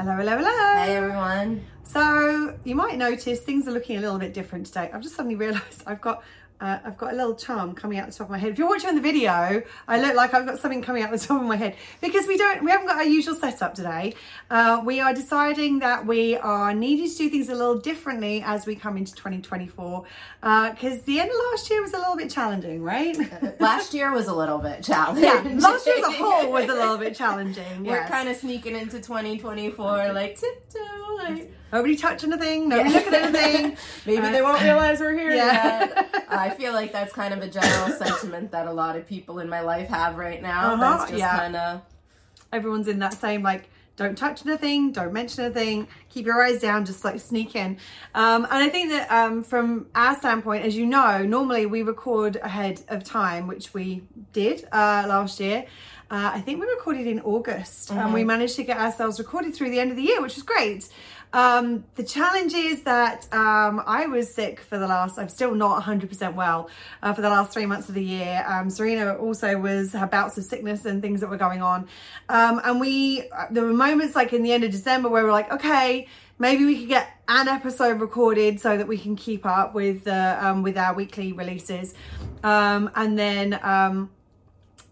Hello, 0.00 0.14
hello, 0.14 0.36
hello. 0.36 0.84
Hey 0.84 0.94
everyone. 0.94 1.66
So 1.82 2.56
you 2.62 2.76
might 2.76 2.96
notice 2.98 3.40
things 3.40 3.66
are 3.66 3.72
looking 3.72 3.96
a 3.96 4.00
little 4.00 4.20
bit 4.20 4.32
different 4.32 4.66
today. 4.66 4.88
I've 4.94 5.02
just 5.02 5.16
suddenly 5.16 5.34
realised 5.34 5.82
I've 5.88 6.00
got 6.00 6.22
uh, 6.60 6.78
I've 6.84 6.98
got 6.98 7.12
a 7.12 7.16
little 7.16 7.34
charm 7.34 7.74
coming 7.74 7.98
out 7.98 8.06
the 8.08 8.12
top 8.12 8.26
of 8.26 8.30
my 8.30 8.38
head. 8.38 8.50
If 8.50 8.58
you're 8.58 8.68
watching 8.68 8.94
the 8.94 9.00
video, 9.00 9.62
I 9.86 10.00
look 10.00 10.14
like 10.14 10.34
I've 10.34 10.44
got 10.46 10.58
something 10.58 10.82
coming 10.82 11.02
out 11.02 11.10
the 11.10 11.18
top 11.18 11.40
of 11.40 11.46
my 11.46 11.56
head 11.56 11.76
because 12.00 12.26
we 12.26 12.36
don't, 12.36 12.64
we 12.64 12.70
haven't 12.70 12.86
got 12.86 12.96
our 12.96 13.04
usual 13.04 13.34
setup 13.34 13.74
today. 13.74 14.14
Uh, 14.50 14.82
we 14.84 15.00
are 15.00 15.14
deciding 15.14 15.78
that 15.80 16.04
we 16.06 16.36
are 16.36 16.74
needing 16.74 17.08
to 17.08 17.16
do 17.16 17.30
things 17.30 17.48
a 17.48 17.54
little 17.54 17.78
differently 17.78 18.42
as 18.44 18.66
we 18.66 18.74
come 18.74 18.96
into 18.96 19.14
2024 19.14 20.04
because 20.40 20.98
uh, 20.98 21.02
the 21.04 21.20
end 21.20 21.30
of 21.30 21.36
last 21.52 21.70
year 21.70 21.80
was 21.80 21.92
a 21.94 21.98
little 21.98 22.16
bit 22.16 22.30
challenging, 22.30 22.82
right? 22.82 23.16
last 23.60 23.94
year 23.94 24.12
was 24.12 24.26
a 24.26 24.34
little 24.34 24.58
bit 24.58 24.82
challenging. 24.82 25.24
Yeah, 25.24 25.58
last 25.60 25.86
year 25.86 25.98
as 25.98 26.04
a 26.04 26.12
whole 26.12 26.50
was 26.50 26.64
a 26.64 26.74
little 26.74 26.98
bit 26.98 27.14
challenging. 27.14 27.84
We're 27.84 28.06
kind 28.06 28.28
of 28.28 28.36
sneaking 28.36 28.74
into 28.74 29.00
2024 29.00 30.12
like 30.12 30.38
tiptoe, 30.38 30.78
like 31.18 31.52
Nobody 31.72 31.96
touching 31.96 32.32
anything, 32.32 32.68
nobody 32.68 32.90
looking 32.90 33.14
at 33.14 33.34
anything. 33.34 33.76
Maybe 34.06 34.26
uh, 34.26 34.32
they 34.32 34.42
won't 34.42 34.62
realize 34.62 35.00
we're 35.00 35.16
here 35.16 35.32
yeah. 35.32 35.80
yet. 35.80 36.26
I 36.28 36.50
feel 36.50 36.72
like 36.72 36.92
that's 36.92 37.12
kind 37.12 37.34
of 37.34 37.42
a 37.42 37.48
general 37.48 37.88
sentiment 37.98 38.52
that 38.52 38.66
a 38.66 38.72
lot 38.72 38.96
of 38.96 39.06
people 39.06 39.38
in 39.38 39.48
my 39.48 39.60
life 39.60 39.88
have 39.88 40.16
right 40.16 40.40
now. 40.40 40.74
Uh-huh, 40.74 40.96
that's 40.98 41.10
just 41.10 41.20
yeah. 41.20 41.36
kind 41.36 41.56
of. 41.56 41.82
Everyone's 42.52 42.88
in 42.88 42.98
that 43.00 43.12
same, 43.12 43.42
like, 43.42 43.68
don't 43.96 44.16
touch 44.16 44.46
anything, 44.46 44.92
don't 44.92 45.12
mention 45.12 45.44
anything, 45.44 45.88
keep 46.08 46.24
your 46.24 46.42
eyes 46.42 46.60
down, 46.60 46.86
just 46.86 47.04
like 47.04 47.20
sneak 47.20 47.56
in. 47.56 47.76
Um, 48.14 48.44
and 48.44 48.62
I 48.62 48.68
think 48.68 48.90
that 48.90 49.10
um, 49.10 49.42
from 49.42 49.88
our 49.94 50.14
standpoint, 50.14 50.64
as 50.64 50.76
you 50.76 50.86
know, 50.86 51.24
normally 51.24 51.66
we 51.66 51.82
record 51.82 52.36
ahead 52.36 52.80
of 52.88 53.02
time, 53.02 53.48
which 53.48 53.74
we 53.74 54.02
did 54.32 54.64
uh, 54.72 55.04
last 55.08 55.40
year. 55.40 55.66
Uh, 56.10 56.30
I 56.32 56.40
think 56.40 56.58
we 56.58 56.66
recorded 56.66 57.06
in 57.06 57.20
August 57.20 57.90
mm-hmm. 57.90 57.98
and 57.98 58.14
we 58.14 58.24
managed 58.24 58.56
to 58.56 58.64
get 58.64 58.78
ourselves 58.78 59.18
recorded 59.18 59.54
through 59.54 59.70
the 59.70 59.78
end 59.78 59.90
of 59.90 59.96
the 59.96 60.02
year, 60.02 60.22
which 60.22 60.36
was 60.36 60.42
great. 60.42 60.88
Um, 61.32 61.84
the 61.96 62.02
challenge 62.02 62.54
is 62.54 62.82
that 62.82 63.26
um, 63.32 63.82
I 63.86 64.06
was 64.06 64.32
sick 64.32 64.60
for 64.60 64.78
the 64.78 64.86
last, 64.86 65.18
I'm 65.18 65.28
still 65.28 65.54
not 65.54 65.82
100% 65.82 66.34
well 66.34 66.70
uh, 67.02 67.12
for 67.12 67.20
the 67.20 67.28
last 67.28 67.52
three 67.52 67.66
months 67.66 67.88
of 67.88 67.94
the 67.94 68.04
year. 68.04 68.44
Um, 68.46 68.70
Serena 68.70 69.14
also 69.14 69.58
was, 69.58 69.92
her 69.92 70.06
bouts 70.06 70.38
of 70.38 70.44
sickness 70.44 70.84
and 70.84 71.02
things 71.02 71.20
that 71.20 71.28
were 71.28 71.36
going 71.36 71.62
on. 71.62 71.88
Um, 72.28 72.60
and 72.64 72.80
we, 72.80 73.28
uh, 73.30 73.46
there 73.50 73.64
were 73.64 73.72
moments 73.72 74.16
like 74.16 74.32
in 74.32 74.42
the 74.42 74.52
end 74.52 74.64
of 74.64 74.70
December 74.70 75.08
where 75.08 75.24
we're 75.24 75.32
like, 75.32 75.52
okay, 75.52 76.06
maybe 76.38 76.64
we 76.64 76.78
could 76.78 76.88
get 76.88 77.10
an 77.28 77.48
episode 77.48 78.00
recorded 78.00 78.60
so 78.60 78.76
that 78.76 78.88
we 78.88 78.96
can 78.96 79.16
keep 79.16 79.44
up 79.44 79.74
with, 79.74 80.06
uh, 80.08 80.38
um, 80.40 80.62
with 80.62 80.78
our 80.78 80.94
weekly 80.94 81.32
releases. 81.32 81.94
Um, 82.42 82.90
and 82.94 83.18
then 83.18 84.08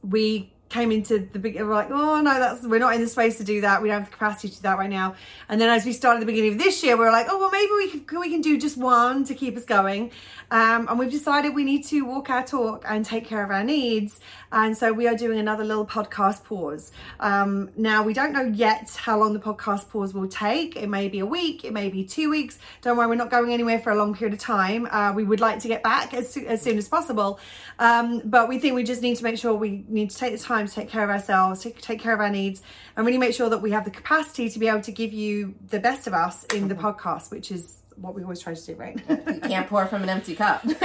we 0.02 0.52
came 0.68 0.90
into 0.90 1.28
the 1.32 1.38
we're 1.38 1.72
like, 1.72 1.90
oh 1.90 2.20
no, 2.20 2.38
that's 2.38 2.66
we're 2.66 2.80
not 2.80 2.94
in 2.94 3.00
the 3.00 3.08
space 3.08 3.38
to 3.38 3.44
do 3.44 3.60
that. 3.60 3.82
We 3.82 3.88
don't 3.88 4.00
have 4.00 4.10
the 4.10 4.12
capacity 4.12 4.48
to 4.48 4.56
do 4.56 4.62
that 4.62 4.78
right 4.78 4.90
now. 4.90 5.14
And 5.48 5.60
then 5.60 5.68
as 5.68 5.84
we 5.84 5.92
started 5.92 6.20
the 6.20 6.26
beginning 6.26 6.52
of 6.52 6.58
this 6.58 6.82
year, 6.82 6.96
we 6.96 7.04
are 7.04 7.12
like, 7.12 7.26
oh 7.30 7.38
well, 7.38 7.50
maybe 7.50 7.70
we 7.72 8.00
can 8.00 8.20
we 8.20 8.30
can 8.30 8.40
do 8.40 8.58
just 8.58 8.76
one 8.76 9.24
to 9.24 9.34
keep 9.34 9.56
us 9.56 9.64
going. 9.64 10.10
Um, 10.50 10.86
and 10.88 10.98
we've 10.98 11.10
decided 11.10 11.54
we 11.54 11.64
need 11.64 11.84
to 11.86 12.02
walk 12.02 12.30
our 12.30 12.44
talk 12.44 12.84
and 12.88 13.04
take 13.04 13.24
care 13.24 13.44
of 13.44 13.50
our 13.50 13.64
needs. 13.64 14.20
And 14.52 14.76
so 14.76 14.92
we 14.92 15.08
are 15.08 15.16
doing 15.16 15.38
another 15.38 15.64
little 15.64 15.86
podcast 15.86 16.44
pause. 16.44 16.92
Um, 17.18 17.70
now 17.76 18.02
we 18.04 18.12
don't 18.12 18.32
know 18.32 18.44
yet 18.44 18.96
how 18.96 19.18
long 19.18 19.32
the 19.32 19.40
podcast 19.40 19.88
pause 19.90 20.14
will 20.14 20.28
take. 20.28 20.76
It 20.76 20.88
may 20.88 21.08
be 21.08 21.18
a 21.18 21.26
week, 21.26 21.64
it 21.64 21.72
may 21.72 21.90
be 21.90 22.04
two 22.04 22.30
weeks. 22.30 22.58
Don't 22.82 22.96
worry, 22.96 23.08
we're 23.08 23.16
not 23.16 23.30
going 23.30 23.52
anywhere 23.52 23.80
for 23.80 23.90
a 23.90 23.96
long 23.96 24.14
period 24.14 24.34
of 24.34 24.40
time. 24.40 24.86
Uh, 24.90 25.12
we 25.12 25.24
would 25.24 25.40
like 25.40 25.58
to 25.60 25.68
get 25.68 25.82
back 25.82 26.14
as, 26.14 26.36
as 26.36 26.62
soon 26.62 26.78
as 26.78 26.88
possible. 26.88 27.40
Um, 27.78 28.22
but 28.24 28.48
we 28.48 28.58
think 28.58 28.74
we 28.74 28.84
just 28.84 29.02
need 29.02 29.16
to 29.16 29.24
make 29.24 29.38
sure 29.38 29.52
we 29.52 29.84
need 29.88 30.10
to 30.10 30.16
take 30.16 30.32
the 30.32 30.38
time 30.38 30.55
to 30.64 30.72
take 30.72 30.88
care 30.88 31.02
of 31.04 31.10
ourselves, 31.10 31.62
take, 31.62 31.80
take 31.80 32.00
care 32.00 32.14
of 32.14 32.20
our 32.20 32.30
needs, 32.30 32.62
and 32.96 33.04
really 33.04 33.18
make 33.18 33.34
sure 33.34 33.48
that 33.48 33.58
we 33.58 33.72
have 33.72 33.84
the 33.84 33.90
capacity 33.90 34.48
to 34.48 34.58
be 34.58 34.68
able 34.68 34.82
to 34.82 34.92
give 34.92 35.12
you 35.12 35.54
the 35.70 35.80
best 35.80 36.06
of 36.06 36.14
us 36.14 36.44
in 36.46 36.68
the 36.68 36.74
mm-hmm. 36.74 36.86
podcast, 36.86 37.30
which 37.30 37.50
is 37.50 37.78
what 37.96 38.14
we 38.14 38.22
always 38.22 38.40
try 38.40 38.54
to 38.54 38.66
do, 38.66 38.74
right? 38.74 39.00
you 39.08 39.40
can't 39.40 39.68
pour 39.68 39.86
from 39.86 40.02
an 40.02 40.08
empty 40.08 40.34
cup. 40.34 40.64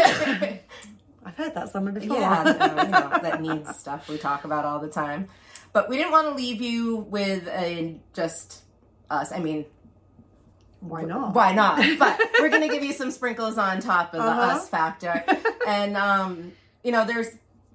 I've 1.23 1.36
heard 1.36 1.54
that 1.54 1.70
somewhere 1.70 1.93
before. 1.93 2.17
Yeah, 2.17 2.43
no, 2.43 3.21
that 3.21 3.42
needs 3.42 3.77
stuff 3.77 4.09
we 4.09 4.17
talk 4.17 4.43
about 4.43 4.65
all 4.65 4.80
the 4.80 4.89
time. 4.89 5.27
But 5.73 5.88
we 5.88 5.98
didn't 5.98 6.11
want 6.11 6.27
to 6.27 6.33
leave 6.33 6.61
you 6.61 6.98
with 6.98 7.48
a 7.48 7.99
just 8.14 8.64
us. 9.09 9.32
I 9.32 9.39
mean, 9.39 9.65
why 10.82 11.03
not? 11.03 11.36
Why 11.36 11.53
not? 11.53 11.80
But 11.99 12.20
we're 12.39 12.49
going 12.49 12.67
to 12.67 12.73
give 12.73 12.83
you 12.83 12.93
some 12.93 13.11
sprinkles 13.11 13.58
on 13.58 13.80
top 13.80 14.14
of 14.14 14.23
the 14.23 14.27
uh-huh. 14.27 14.58
us 14.58 14.70
factor. 14.70 15.23
And, 15.67 15.95
um, 15.95 16.53
you 16.83 16.92
know, 16.92 17.05
there's, 17.05 17.27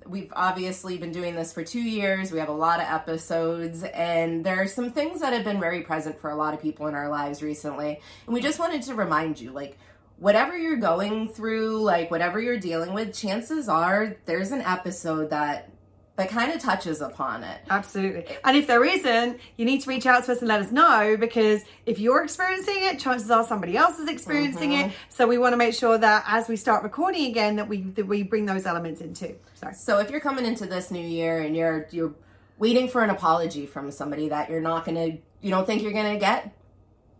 we've 0.09 0.33
obviously 0.34 0.99
been 0.99 1.12
doing 1.12 1.34
this 1.34 1.53
for 1.53 1.65
two 1.65 1.81
years. 1.81 2.33
We 2.33 2.39
have 2.39 2.49
a 2.49 2.53
lot 2.53 2.81
of 2.81 2.87
episodes, 2.87 3.83
and 3.83 4.44
there 4.44 4.61
are 4.61 4.67
some 4.67 4.91
things 4.91 5.21
that 5.21 5.33
have 5.33 5.44
been 5.44 5.61
very 5.61 5.83
present 5.83 6.21
for 6.21 6.31
a 6.31 6.37
lot 6.37 6.55
of 6.55 6.61
people 6.61 6.87
in 6.87 6.94
our 6.94 7.09
lives 7.09 7.43
recently. 7.43 8.00
And 8.27 8.34
we 8.34 8.41
just 8.41 8.59
wanted 8.59 8.83
to 8.83 8.95
remind 8.95 9.41
you 9.41 9.50
like, 9.50 9.78
whatever 10.19 10.56
you're 10.56 10.77
going 10.77 11.28
through, 11.28 11.83
like, 11.83 12.11
whatever 12.11 12.41
you're 12.41 12.59
dealing 12.59 12.95
with, 12.95 13.15
chances 13.15 13.69
are 13.69 14.16
there's 14.25 14.50
an 14.50 14.62
episode 14.62 15.31
that 15.31 15.71
that 16.16 16.31
kind 16.31 16.50
of 16.50 16.60
touches 16.60 17.03
upon 17.03 17.44
it. 17.44 17.60
Absolutely. 17.69 18.25
And 18.43 18.56
if 18.56 18.66
there 18.66 18.84
isn't, 18.84 19.38
you 19.56 19.66
need 19.66 19.82
to 19.82 19.91
reach 19.91 20.06
out 20.06 20.25
to 20.25 20.32
us 20.32 20.38
and 20.38 20.49
let 20.49 20.60
us 20.60 20.72
know 20.72 21.16
because 21.19 21.62
if 21.84 21.99
you're 21.99 22.25
experiencing 22.25 22.77
it, 22.78 22.99
chances 22.99 23.31
are 23.31 23.44
somebody 23.47 23.77
else 23.77 23.99
is 23.99 24.09
experiencing 24.09 24.71
mm-hmm. 24.71 24.88
it. 24.88 24.97
So 25.10 25.27
we 25.27 25.37
want 25.37 25.53
to 25.53 25.59
make 25.59 25.75
sure 25.75 25.99
that 25.99 26.25
as 26.27 26.49
we 26.49 26.56
start 26.56 26.82
recording 26.82 27.27
again 27.27 27.56
that 27.56 27.69
we 27.69 27.82
that 27.82 28.06
we 28.06 28.22
bring 28.22 28.47
those 28.47 28.65
elements 28.65 29.03
into. 29.03 29.34
Sorry. 29.54 29.75
So 29.75 29.99
if 29.99 30.10
you're 30.10 30.21
coming 30.21 30.47
into 30.47 30.65
this 30.65 30.91
new 30.91 31.06
year 31.06 31.41
and 31.41 31.54
you're 31.54 31.87
you're 31.91 32.15
waiting 32.59 32.88
for 32.88 33.03
an 33.03 33.10
apology 33.10 33.66
from 33.66 33.91
somebody 33.91 34.31
that 34.31 34.48
you're 34.48 34.62
not 34.62 34.87
going 34.87 34.94
to 34.94 35.19
you 35.43 35.50
don't 35.50 35.66
think 35.66 35.83
you're 35.83 35.93
going 35.93 36.15
to 36.15 36.19
get, 36.19 36.50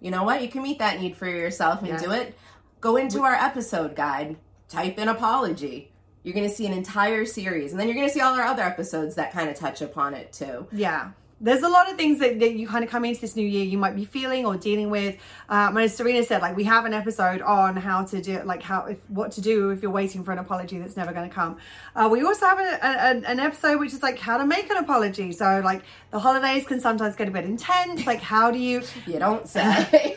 you 0.01 0.11
know 0.11 0.25
what? 0.25 0.41
You 0.41 0.49
can 0.49 0.63
meet 0.63 0.79
that 0.79 0.99
need 0.99 1.17
for 1.17 1.29
yourself 1.29 1.81
and 1.81 1.89
yes. 1.89 2.03
do 2.03 2.13
it. 2.13 2.35
Go 2.81 2.97
into 2.97 3.19
we- 3.19 3.25
our 3.27 3.35
episode 3.35 3.95
guide, 3.95 4.37
type 4.71 4.99
in 4.99 5.09
apology 5.09 5.93
you're 6.27 6.35
going 6.35 6.49
to 6.49 6.53
see 6.53 6.67
an 6.67 6.73
entire 6.73 7.25
series 7.25 7.71
and 7.71 7.79
then 7.79 7.87
you're 7.87 7.95
going 7.95 8.09
to 8.09 8.13
see 8.13 8.21
all 8.21 8.35
our 8.35 8.43
other 8.43 8.65
episodes 8.65 9.15
that 9.15 9.33
kind 9.33 9.49
of 9.49 9.55
touch 9.55 9.81
upon 9.81 10.13
it 10.13 10.33
too. 10.33 10.67
Yeah. 10.73 11.13
There's 11.41 11.63
a 11.63 11.69
lot 11.69 11.89
of 11.89 11.97
things 11.97 12.19
that, 12.19 12.41
that 12.41 12.55
you 12.55 12.67
kind 12.67 12.83
of 12.83 12.91
come 12.91 13.05
into 13.05 13.21
this 13.21 13.37
new 13.37 13.47
year 13.47 13.65
you 13.65 13.79
might 13.79 13.95
be 13.95 14.05
feeling 14.05 14.45
or 14.45 14.57
dealing 14.57 14.91
with. 14.91 15.15
Um, 15.49 15.77
and 15.77 15.85
as 15.85 15.95
serena 15.95 16.25
said 16.25 16.43
like 16.43 16.57
we 16.57 16.65
have 16.65 16.85
an 16.85 16.95
episode 16.95 17.43
on 17.43 17.77
how 17.77 18.05
to 18.07 18.21
do 18.21 18.43
like 18.43 18.61
how 18.61 18.87
if 18.87 18.99
what 19.09 19.31
to 19.33 19.41
do 19.41 19.71
if 19.71 19.83
you're 19.83 19.93
waiting 19.93 20.25
for 20.25 20.33
an 20.33 20.39
apology 20.39 20.81
that's 20.81 20.97
never 20.97 21.13
going 21.13 21.29
to 21.29 21.35
come. 21.35 21.59
Uh, 21.95 22.09
we 22.11 22.25
also 22.25 22.45
have 22.45 22.59
a, 22.59 22.63
a, 22.63 23.31
an 23.31 23.39
episode 23.39 23.79
which 23.79 23.93
is 23.93 24.03
like 24.03 24.19
how 24.19 24.37
to 24.37 24.45
make 24.45 24.69
an 24.69 24.79
apology. 24.79 25.31
So 25.31 25.61
like 25.65 25.83
the 26.11 26.19
holidays 26.19 26.67
can 26.67 26.81
sometimes 26.81 27.15
get 27.15 27.29
a 27.29 27.31
bit 27.31 27.45
intense. 27.45 28.05
Like 28.05 28.21
how 28.21 28.51
do 28.51 28.59
you 28.59 28.83
you 29.07 29.21
don't 29.21 29.47
say 29.47 30.17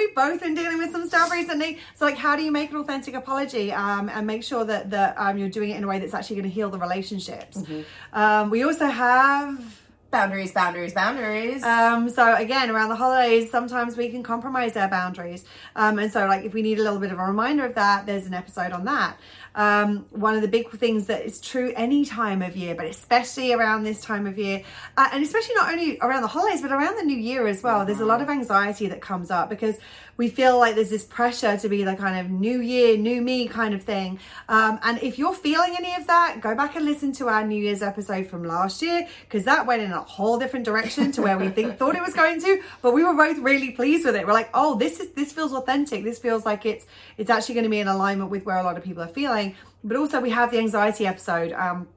we've 0.00 0.14
both 0.14 0.40
been 0.40 0.54
dealing 0.54 0.78
with 0.78 0.90
some 0.90 1.06
stuff 1.06 1.30
recently 1.30 1.78
so 1.94 2.04
like 2.04 2.16
how 2.16 2.34
do 2.36 2.42
you 2.42 2.50
make 2.50 2.70
an 2.70 2.76
authentic 2.76 3.14
apology 3.14 3.72
um, 3.72 4.08
and 4.08 4.26
make 4.26 4.42
sure 4.42 4.64
that 4.64 4.90
that 4.90 5.14
um, 5.18 5.36
you're 5.38 5.48
doing 5.48 5.70
it 5.70 5.76
in 5.76 5.84
a 5.84 5.86
way 5.86 5.98
that's 5.98 6.14
actually 6.14 6.36
going 6.36 6.48
to 6.48 6.54
heal 6.54 6.70
the 6.70 6.78
relationships 6.78 7.58
mm-hmm. 7.58 7.82
Um, 8.12 8.50
we 8.50 8.64
also 8.64 8.86
have 8.86 9.80
boundaries, 10.10 10.52
boundaries, 10.52 10.92
boundaries. 10.92 11.62
Um, 11.62 12.08
so 12.08 12.34
again, 12.34 12.70
around 12.70 12.88
the 12.88 12.96
holidays, 12.96 13.50
sometimes 13.50 13.96
we 13.96 14.08
can 14.08 14.22
compromise 14.22 14.76
our 14.76 14.88
boundaries. 14.88 15.44
Um, 15.76 15.98
and 15.98 16.12
so 16.12 16.26
like 16.26 16.44
if 16.44 16.52
we 16.52 16.62
need 16.62 16.78
a 16.78 16.82
little 16.82 16.98
bit 16.98 17.12
of 17.12 17.18
a 17.18 17.24
reminder 17.24 17.64
of 17.64 17.74
that, 17.76 18.06
there's 18.06 18.26
an 18.26 18.34
episode 18.34 18.72
on 18.72 18.84
that. 18.86 19.18
Um, 19.54 20.06
one 20.10 20.34
of 20.36 20.42
the 20.42 20.48
big 20.48 20.70
things 20.70 21.06
that 21.06 21.24
is 21.24 21.40
true 21.40 21.72
any 21.76 22.04
time 22.04 22.42
of 22.42 22.56
year, 22.56 22.74
but 22.74 22.86
especially 22.86 23.52
around 23.52 23.82
this 23.82 24.00
time 24.00 24.26
of 24.26 24.38
year, 24.38 24.62
uh, 24.96 25.08
and 25.12 25.22
especially 25.22 25.54
not 25.56 25.72
only 25.72 25.98
around 26.00 26.22
the 26.22 26.28
holidays, 26.28 26.62
but 26.62 26.70
around 26.70 26.96
the 26.96 27.04
new 27.04 27.16
year 27.16 27.46
as 27.46 27.62
well. 27.62 27.84
There's 27.84 28.00
a 28.00 28.04
lot 28.04 28.20
of 28.20 28.28
anxiety 28.28 28.86
that 28.88 29.00
comes 29.00 29.30
up 29.30 29.50
because 29.50 29.76
we 30.20 30.28
feel 30.28 30.58
like 30.58 30.74
there's 30.74 30.90
this 30.90 31.04
pressure 31.04 31.56
to 31.56 31.66
be 31.66 31.82
the 31.82 31.96
kind 31.96 32.20
of 32.20 32.30
new 32.30 32.60
year, 32.60 32.94
new 32.98 33.22
me 33.22 33.48
kind 33.48 33.72
of 33.72 33.82
thing. 33.82 34.18
Um, 34.50 34.78
and 34.82 35.02
if 35.02 35.18
you're 35.18 35.32
feeling 35.32 35.74
any 35.78 35.94
of 35.94 36.06
that, 36.08 36.42
go 36.42 36.54
back 36.54 36.76
and 36.76 36.84
listen 36.84 37.10
to 37.12 37.28
our 37.28 37.42
New 37.42 37.56
Year's 37.56 37.80
episode 37.80 38.26
from 38.26 38.44
last 38.44 38.82
year 38.82 39.08
because 39.24 39.44
that 39.46 39.66
went 39.66 39.80
in 39.80 39.92
a 39.92 40.02
whole 40.02 40.38
different 40.38 40.66
direction 40.66 41.10
to 41.12 41.22
where 41.22 41.38
we 41.38 41.48
think 41.56 41.78
thought 41.78 41.94
it 41.96 42.02
was 42.02 42.12
going 42.12 42.38
to. 42.42 42.62
But 42.82 42.92
we 42.92 43.02
were 43.02 43.14
both 43.14 43.38
really 43.38 43.70
pleased 43.70 44.04
with 44.04 44.14
it. 44.14 44.26
We're 44.26 44.34
like, 44.34 44.50
oh, 44.52 44.76
this 44.76 45.00
is 45.00 45.08
this 45.12 45.32
feels 45.32 45.54
authentic. 45.54 46.04
This 46.04 46.18
feels 46.18 46.44
like 46.44 46.66
it's 46.66 46.84
it's 47.16 47.30
actually 47.30 47.54
going 47.54 47.64
to 47.64 47.70
be 47.70 47.80
in 47.80 47.88
alignment 47.88 48.30
with 48.30 48.44
where 48.44 48.58
a 48.58 48.62
lot 48.62 48.76
of 48.76 48.84
people 48.84 49.02
are 49.02 49.08
feeling. 49.08 49.54
But 49.82 49.96
also 49.96 50.20
we 50.20 50.28
have 50.28 50.50
the 50.50 50.58
anxiety 50.58 51.06
episode. 51.06 51.52
Um, 51.52 51.88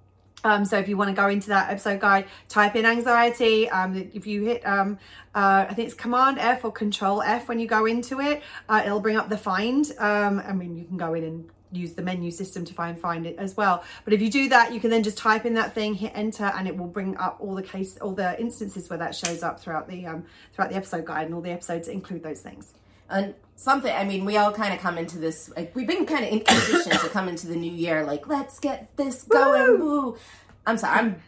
um, 0.44 0.66
so 0.66 0.78
if 0.78 0.88
you 0.88 0.98
want 0.98 1.10
to 1.10 1.16
go 1.16 1.28
into 1.30 1.50
that 1.50 1.70
episode 1.70 2.00
guide, 2.00 2.26
type 2.50 2.76
in 2.76 2.86
anxiety. 2.86 3.70
Um, 3.70 4.10
if 4.14 4.28
you 4.28 4.44
hit, 4.44 4.66
um, 4.66 4.98
uh, 5.34 5.66
I 5.70 5.74
think 5.74 5.88
it's 5.88 5.96
Command 5.96 6.40
F 6.40 6.66
or 6.66 6.72
Control 6.72 7.22
F 7.22 7.48
when 7.48 7.60
you 7.60 7.68
go 7.68 7.86
into 7.86 8.20
it, 8.20 8.44
uh, 8.70 8.82
it'll 8.86 9.00
bring 9.00 9.18
up 9.18 9.30
the 9.30 9.38
find. 9.38 9.92
Um, 10.00 10.40
I 10.46 10.54
mean, 10.54 10.78
you 10.78 10.86
can 10.86 10.98
go 10.98 11.14
in 11.14 11.24
and 11.24 11.50
use 11.72 11.94
the 11.94 12.02
menu 12.02 12.30
system 12.30 12.64
to 12.66 12.74
find 12.74 13.00
find 13.00 13.26
it 13.26 13.36
as 13.38 13.58
well. 13.58 13.84
But 14.04 14.14
if 14.14 14.22
you 14.22 14.30
do 14.30 14.50
that, 14.50 14.74
you 14.74 14.80
can 14.80 14.90
then 14.90 15.04
just 15.04 15.18
type 15.18 15.46
in 15.46 15.56
that 15.56 15.74
thing, 15.74 15.96
hit 15.96 16.12
enter, 16.14 16.46
and 16.46 16.68
it 16.68 16.78
will 16.78 16.88
bring 16.88 17.18
up 17.18 17.38
all 17.40 17.56
the 17.56 17.64
case, 17.64 17.98
all 17.98 18.14
the 18.14 18.40
instances 18.40 18.90
where 18.90 19.00
that 19.00 19.16
shows 19.16 19.44
up 19.44 19.60
throughout 19.60 19.88
the 19.88 20.06
um, 20.06 20.26
throughout 20.54 20.70
the 20.70 20.76
episode 20.76 21.06
guide, 21.06 21.26
and 21.26 21.34
all 21.34 21.42
the 21.42 21.52
episodes 21.52 21.88
include 21.88 22.24
those 22.24 22.42
things. 22.42 22.74
Something 23.56 23.94
i 23.96 24.04
mean 24.04 24.26
we 24.26 24.36
all 24.36 24.52
kind 24.52 24.74
of 24.74 24.80
come 24.82 24.98
into 24.98 25.18
this 25.20 25.50
like 25.56 25.74
we've 25.76 25.88
been 25.88 26.06
kind 26.06 26.26
of 26.26 26.32
in 26.34 26.40
condition 26.42 26.92
to 26.92 27.08
come 27.10 27.30
into 27.30 27.48
the 27.48 27.56
new 27.56 27.72
year 27.72 28.04
like 28.04 28.28
let's 28.28 28.60
get 28.60 28.90
this 28.98 29.24
going 29.24 29.80
woo 29.80 30.18
i'm 30.66 30.78
sorry 30.78 31.00
i'm 31.00 31.22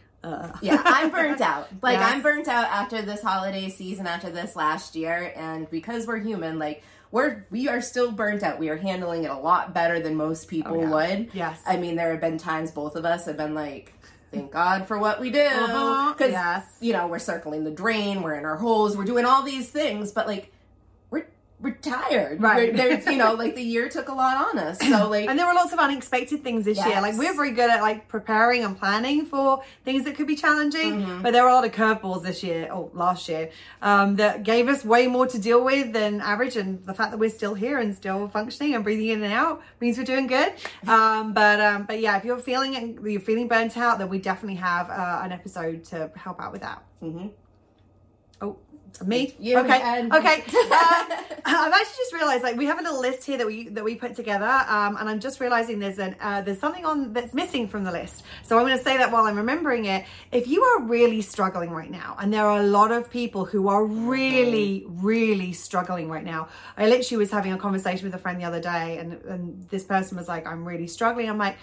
yeah, 0.60 0.82
I'm 0.84 1.10
burnt 1.10 1.40
out. 1.40 1.68
Like 1.82 1.98
Yes. 2.00 2.12
I'm 2.12 2.20
burnt 2.20 2.48
out 2.48 2.64
after 2.66 3.00
this 3.00 3.22
holiday 3.22 3.68
season, 3.68 4.08
after 4.08 4.28
this 4.28 4.56
last 4.56 4.96
year, 4.96 5.32
and 5.36 5.70
because 5.70 6.04
we're 6.08 6.18
human, 6.18 6.58
like 6.58 6.82
we're 7.12 7.46
we 7.50 7.68
are 7.68 7.80
still 7.80 8.10
burnt 8.10 8.42
out. 8.42 8.58
We 8.58 8.68
are 8.68 8.76
handling 8.76 9.22
it 9.22 9.30
a 9.30 9.36
lot 9.36 9.72
better 9.72 10.00
than 10.00 10.16
most 10.16 10.48
people 10.48 10.78
Oh, 10.78 10.80
yeah. 10.80 10.90
would. 10.90 11.28
Yes. 11.32 11.62
I 11.64 11.76
mean, 11.76 11.94
there 11.94 12.10
have 12.10 12.20
been 12.20 12.38
times 12.38 12.72
both 12.72 12.96
of 12.96 13.04
us 13.04 13.26
have 13.26 13.36
been 13.36 13.54
like, 13.54 13.92
"Thank 14.32 14.50
God 14.50 14.88
for 14.88 14.98
what 14.98 15.20
we 15.20 15.30
do," 15.30 15.38
Uh-huh. 15.42 16.12
because 16.18 16.32
Yes. 16.32 16.64
you 16.80 16.92
know 16.92 17.06
we're 17.06 17.20
circling 17.20 17.62
the 17.62 17.70
drain, 17.70 18.22
we're 18.22 18.34
in 18.34 18.44
our 18.44 18.56
holes, 18.56 18.96
we're 18.96 19.04
doing 19.04 19.24
all 19.26 19.42
these 19.44 19.68
things, 19.70 20.10
but 20.10 20.26
like 20.26 20.50
we're 21.60 21.70
we're 21.70 21.76
tired. 21.76 22.40
Right. 22.40 22.74
There's 22.74 23.06
you 23.06 23.16
know 23.16 23.32
like 23.34 23.54
the 23.54 23.62
year 23.62 23.88
took 23.88 24.08
a 24.08 24.12
lot 24.12 24.36
on 24.48 24.58
us, 24.58 24.78
so 24.78 25.08
like 25.10 25.28
And 25.28 25.38
there 25.38 25.46
were 25.46 25.54
lots 25.54 25.72
of 25.72 25.78
unexpected 25.78 26.42
things 26.44 26.64
this 26.64 26.78
year. 26.78 27.00
Like 27.00 27.16
we're 27.16 27.34
very 27.34 27.52
good 27.52 27.70
at 27.70 27.80
like 27.80 28.08
preparing 28.08 28.62
and 28.64 28.78
planning 28.78 29.24
for 29.26 29.62
things 29.84 30.04
that 30.04 30.14
could 30.16 30.26
be 30.26 30.36
challenging, 30.36 31.00
Mm-hmm. 31.00 31.22
but 31.22 31.32
there 31.32 31.42
were 31.42 31.48
a 31.48 31.54
lot 31.54 31.64
of 31.64 31.72
curveballs 31.72 32.22
this 32.22 32.42
year 32.42 32.70
or 32.72 32.90
last 32.94 33.28
year 33.28 33.50
um, 33.82 34.16
that 34.16 34.42
gave 34.42 34.68
us 34.68 34.84
way 34.84 35.06
more 35.06 35.26
to 35.26 35.38
deal 35.38 35.64
with 35.64 35.92
than 35.92 36.20
average. 36.20 36.56
And 36.56 36.84
the 36.84 36.94
fact 36.94 37.10
that 37.12 37.18
we're 37.18 37.30
still 37.30 37.54
here 37.54 37.78
and 37.78 37.94
still 37.94 38.28
functioning 38.28 38.74
and 38.74 38.84
breathing 38.84 39.08
in 39.08 39.22
and 39.22 39.32
out 39.32 39.62
means 39.80 39.98
we're 39.98 40.04
doing 40.04 40.26
good. 40.26 40.52
Um, 40.86 41.32
but 41.32 41.60
um, 41.60 41.84
but 41.84 42.00
yeah, 42.00 42.16
if 42.16 42.24
you're 42.24 42.38
feeling 42.38 42.98
you're 43.04 43.20
feeling 43.20 43.48
burnt 43.48 43.76
out, 43.76 43.98
then 43.98 44.08
we 44.08 44.18
definitely 44.18 44.56
have 44.56 44.88
uh, 44.88 45.20
an 45.24 45.32
episode 45.32 45.84
to 45.86 46.10
help 46.14 46.40
out 46.40 46.52
with 46.52 46.60
that. 46.62 46.82
Mhm. 47.02 47.30
Me? 49.04 49.34
You 49.38 49.58
okay. 49.58 49.80
and- 49.82 50.12
Okay. 50.12 50.44
Um, 51.46 51.52
I've 51.54 51.72
actually 51.72 51.96
just 51.96 52.12
realised, 52.12 52.42
like, 52.42 52.56
we 52.56 52.66
have 52.66 52.80
a 52.80 52.82
little 52.82 53.00
list 53.00 53.24
here 53.24 53.38
that 53.38 53.46
we 53.46 53.68
that 53.68 53.84
we 53.84 53.94
put 53.94 54.16
together, 54.16 54.46
um, 54.46 54.96
and 54.96 55.08
I'm 55.08 55.20
just 55.20 55.38
realising 55.38 55.78
there's 55.78 56.00
an 56.00 56.16
uh, 56.20 56.40
there's 56.42 56.58
something 56.58 56.84
on 56.84 57.12
that's 57.12 57.32
missing 57.34 57.68
from 57.68 57.84
the 57.84 57.92
list. 57.92 58.24
So 58.42 58.58
I'm 58.58 58.64
going 58.66 58.76
to 58.76 58.82
say 58.82 58.96
that 58.96 59.12
while 59.12 59.26
I'm 59.26 59.36
remembering 59.36 59.84
it. 59.84 60.04
If 60.32 60.48
you 60.48 60.64
are 60.64 60.82
really 60.82 61.22
struggling 61.22 61.70
right 61.70 61.90
now, 61.90 62.16
and 62.18 62.32
there 62.34 62.44
are 62.44 62.58
a 62.58 62.64
lot 62.64 62.90
of 62.90 63.08
people 63.10 63.44
who 63.44 63.68
are 63.68 63.84
really, 63.84 64.84
really 64.88 65.52
struggling 65.52 66.08
right 66.10 66.24
now. 66.24 66.48
I 66.76 66.88
literally 66.88 67.18
was 67.18 67.30
having 67.30 67.52
a 67.52 67.58
conversation 67.58 68.04
with 68.06 68.14
a 68.14 68.18
friend 68.18 68.40
the 68.40 68.44
other 68.44 68.60
day, 68.60 68.98
and 68.98 69.12
and 69.24 69.68
this 69.68 69.84
person 69.84 70.16
was 70.16 70.26
like, 70.26 70.46
"I'm 70.48 70.66
really 70.66 70.88
struggling." 70.88 71.28
I'm 71.28 71.38
like. 71.38 71.56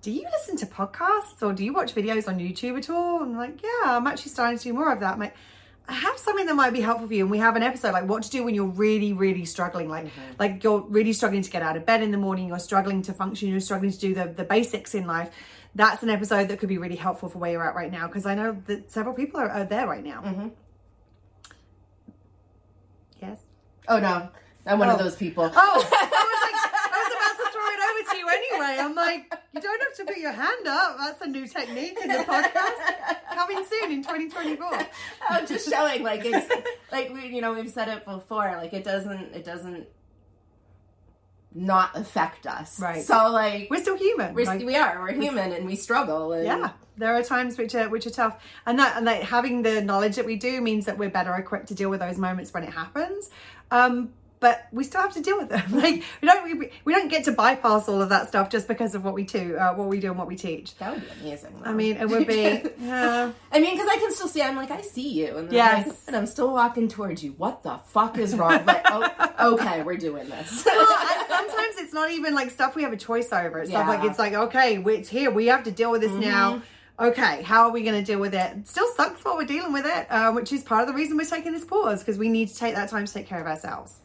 Do 0.00 0.12
you 0.12 0.24
listen 0.30 0.56
to 0.58 0.66
podcasts 0.66 1.42
or 1.42 1.52
do 1.52 1.64
you 1.64 1.72
watch 1.72 1.92
videos 1.92 2.28
on 2.28 2.38
YouTube 2.38 2.78
at 2.78 2.88
all? 2.88 3.20
I'm 3.20 3.36
like, 3.36 3.60
yeah, 3.60 3.96
I'm 3.96 4.06
actually 4.06 4.30
starting 4.30 4.56
to 4.56 4.62
do 4.62 4.72
more 4.72 4.92
of 4.92 5.00
that. 5.00 5.14
I'm 5.14 5.18
like, 5.18 5.34
have 5.88 6.18
something 6.18 6.46
that 6.46 6.54
might 6.54 6.72
be 6.72 6.80
helpful 6.80 7.08
for 7.08 7.14
you. 7.14 7.22
And 7.24 7.30
we 7.30 7.38
have 7.38 7.56
an 7.56 7.62
episode 7.62 7.92
like 7.92 8.04
what 8.08 8.22
to 8.24 8.30
do 8.30 8.44
when 8.44 8.54
you're 8.54 8.66
really, 8.66 9.12
really 9.12 9.44
struggling. 9.44 9.88
Like, 9.88 10.06
like 10.38 10.62
you're 10.62 10.80
really 10.80 11.12
struggling 11.12 11.42
to 11.42 11.50
get 11.50 11.62
out 11.62 11.76
of 11.76 11.86
bed 11.86 12.02
in 12.02 12.10
the 12.10 12.18
morning. 12.18 12.48
You're 12.48 12.58
struggling 12.58 13.02
to 13.02 13.12
function. 13.12 13.48
You're 13.48 13.60
struggling 13.60 13.90
to 13.92 13.98
do 13.98 14.14
the, 14.14 14.26
the 14.26 14.44
basics 14.44 14.94
in 14.94 15.06
life. 15.06 15.30
That's 15.74 16.02
an 16.02 16.10
episode 16.10 16.48
that 16.48 16.58
could 16.58 16.68
be 16.68 16.78
really 16.78 16.96
helpful 16.96 17.28
for 17.28 17.38
where 17.38 17.52
you're 17.52 17.64
at 17.68 17.74
right 17.74 17.90
now. 17.92 18.06
Because 18.06 18.26
I 18.26 18.34
know 18.34 18.60
that 18.66 18.90
several 18.90 19.14
people 19.14 19.40
are, 19.40 19.48
are 19.50 19.64
there 19.64 19.86
right 19.86 20.04
now. 20.04 20.22
mm-hmm. 20.22 20.48
Yes. 23.20 23.40
oh 23.88 23.98
no, 23.98 24.28
I'm 24.66 24.78
one 24.78 24.88
of 24.88 25.00
Oh. 25.00 25.02
those 25.02 25.16
people. 25.16 25.44
Oh, 25.44 25.50
I 25.52 25.74
was 25.74 25.84
like, 25.84 25.92
I 26.72 26.88
was 26.92 27.12
about 27.16 27.44
to 27.44 27.50
throw 27.52 27.66
it 27.66 27.80
over 27.90 28.10
to 28.12 28.16
you 28.16 28.28
anyway. 28.28 28.82
I'm 28.82 28.94
like, 28.94 29.34
you 29.62 29.68
don't 29.68 29.80
have 29.82 29.94
to 29.96 30.04
put 30.04 30.18
your 30.18 30.32
hand 30.32 30.66
up. 30.66 30.96
That's 30.98 31.20
a 31.22 31.26
new 31.26 31.46
technique 31.46 31.98
in 32.02 32.08
the 32.08 32.14
podcast. 32.18 33.34
Coming 33.34 33.64
soon 33.64 33.92
in 33.92 34.02
2024. 34.02 34.68
I'm 35.28 35.46
just 35.46 35.68
showing 35.70 36.02
like 36.02 36.22
it's 36.24 36.52
like 36.92 37.10
we 37.12 37.26
you 37.28 37.40
know 37.40 37.52
we've 37.54 37.70
said 37.70 37.88
it 37.88 38.04
before 38.04 38.56
like 38.56 38.72
it 38.72 38.84
doesn't 38.84 39.34
it 39.34 39.44
doesn't 39.44 39.86
not 41.54 41.96
affect 41.96 42.46
us 42.46 42.78
Right. 42.78 43.02
so 43.02 43.30
like 43.30 43.68
We're 43.70 43.80
still 43.80 43.96
human. 43.96 44.34
we're, 44.34 44.44
like- 44.44 44.62
we 44.64 44.76
are 44.76 45.00
we're 45.00 45.12
human 45.12 45.52
and 45.52 45.64
we 45.66 45.76
struggle 45.76 46.32
and 46.32 46.44
yeah 46.44 46.70
there 46.98 47.14
are 47.16 47.22
times 47.22 47.56
which 47.56 47.74
are 47.74 47.88
which 47.88 48.06
are 48.06 48.10
tough 48.10 48.40
and 48.66 48.78
that 48.78 48.96
and 48.96 49.06
like 49.06 49.22
having 49.22 49.62
the 49.62 49.80
knowledge 49.80 50.16
that 50.16 50.26
we 50.26 50.36
do 50.36 50.60
means 50.60 50.84
that 50.86 50.98
we're 50.98 51.08
better 51.08 51.34
equipped 51.34 51.68
to 51.68 51.74
deal 51.74 51.88
with 51.90 52.00
those 52.00 52.18
moments 52.18 52.52
when 52.52 52.64
it 52.64 52.70
happens 52.70 53.30
um 53.70 54.10
but 54.40 54.66
we 54.72 54.84
still 54.84 55.00
have 55.00 55.12
to 55.14 55.20
deal 55.20 55.36
with 55.38 55.48
them 55.48 55.62
like 55.72 56.02
we 56.20 56.28
don't 56.28 56.58
we, 56.58 56.70
we 56.84 56.92
don't 56.94 57.08
get 57.08 57.24
to 57.24 57.32
bypass 57.32 57.88
all 57.88 58.00
of 58.00 58.08
that 58.08 58.28
stuff 58.28 58.48
just 58.50 58.68
because 58.68 58.94
of 58.94 59.04
what 59.04 59.14
we 59.14 59.24
do 59.24 59.56
uh, 59.56 59.74
what 59.74 59.88
we 59.88 59.98
do 60.00 60.08
and 60.08 60.18
what 60.18 60.26
we 60.28 60.36
teach 60.36 60.74
that 60.76 60.92
would 60.94 61.02
be 61.02 61.10
amazing 61.20 61.54
though. 61.62 61.70
i 61.70 61.72
mean 61.72 61.96
it 61.96 62.08
would 62.08 62.26
be 62.26 62.62
yeah 62.80 63.30
I 63.50 63.60
mean, 63.60 63.74
because 63.74 63.88
I 63.90 63.96
can 63.96 64.12
still 64.12 64.28
see. 64.28 64.42
I'm 64.42 64.56
like, 64.56 64.70
I 64.70 64.82
see 64.82 65.08
you, 65.08 65.36
and, 65.38 65.50
Yes. 65.50 65.86
like, 65.86 65.96
and 66.06 66.16
I'm 66.16 66.26
still 66.26 66.52
walking 66.52 66.86
towards 66.86 67.24
you. 67.24 67.32
What 67.38 67.62
the 67.62 67.78
fuck 67.86 68.18
is 68.18 68.36
wrong? 68.36 68.64
Like, 68.66 68.82
oh, 68.84 69.10
okay, 69.54 69.82
we're 69.82 69.96
doing 69.96 70.28
this. 70.28 70.64
well, 70.66 70.98
sometimes 71.28 71.76
it's 71.78 71.94
not 71.94 72.10
even 72.10 72.34
like 72.34 72.50
stuff 72.50 72.76
we 72.76 72.82
have 72.82 72.92
a 72.92 72.96
choice 72.96 73.32
over. 73.32 73.60
It's 73.60 73.70
stuff 73.70 73.86
Yeah. 73.86 73.92
Mm-hmm. 73.94 74.02
like 74.02 74.10
it's 74.10 74.18
like 74.18 74.34
okay, 74.34 74.76
it's 74.76 75.08
here. 75.08 75.30
We 75.30 75.46
have 75.46 75.64
to 75.64 75.70
deal 75.70 75.90
with 75.90 76.02
this 76.02 76.12
now. 76.12 76.62
Okay, 77.00 77.42
how 77.42 77.62
are 77.64 77.70
we 77.72 77.82
going 77.82 77.98
to 77.98 78.04
deal 78.04 78.20
with 78.20 78.34
it? 78.34 78.56
It 78.58 78.68
still 78.68 78.88
sucks 78.94 79.24
while 79.24 79.36
we're 79.36 79.44
dealing 79.46 79.72
with 79.72 79.86
it, 79.86 80.06
uh, 80.10 80.32
which 80.32 80.52
is 80.52 80.62
part 80.62 80.82
of 80.82 80.88
the 80.88 80.94
reason 80.94 81.16
we're 81.16 81.24
taking 81.24 81.52
this 81.52 81.64
pause 81.64 82.00
because 82.00 82.18
we 82.18 82.28
need 82.28 82.48
to 82.48 82.54
take 82.56 82.74
that 82.74 82.90
time 82.90 83.06
to 83.06 83.12
take 83.12 83.26
care 83.26 83.40
of 83.40 83.46
ourselves. 83.46 83.96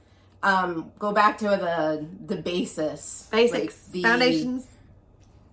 Um, 0.43 0.91
go 0.99 1.11
back 1.13 1.37
to 1.39 1.45
the 1.45 2.05
the 2.25 2.35
basis, 2.41 3.27
Basics, 3.31 3.53
like, 3.87 3.91
the, 3.93 4.01
foundations. 4.03 4.67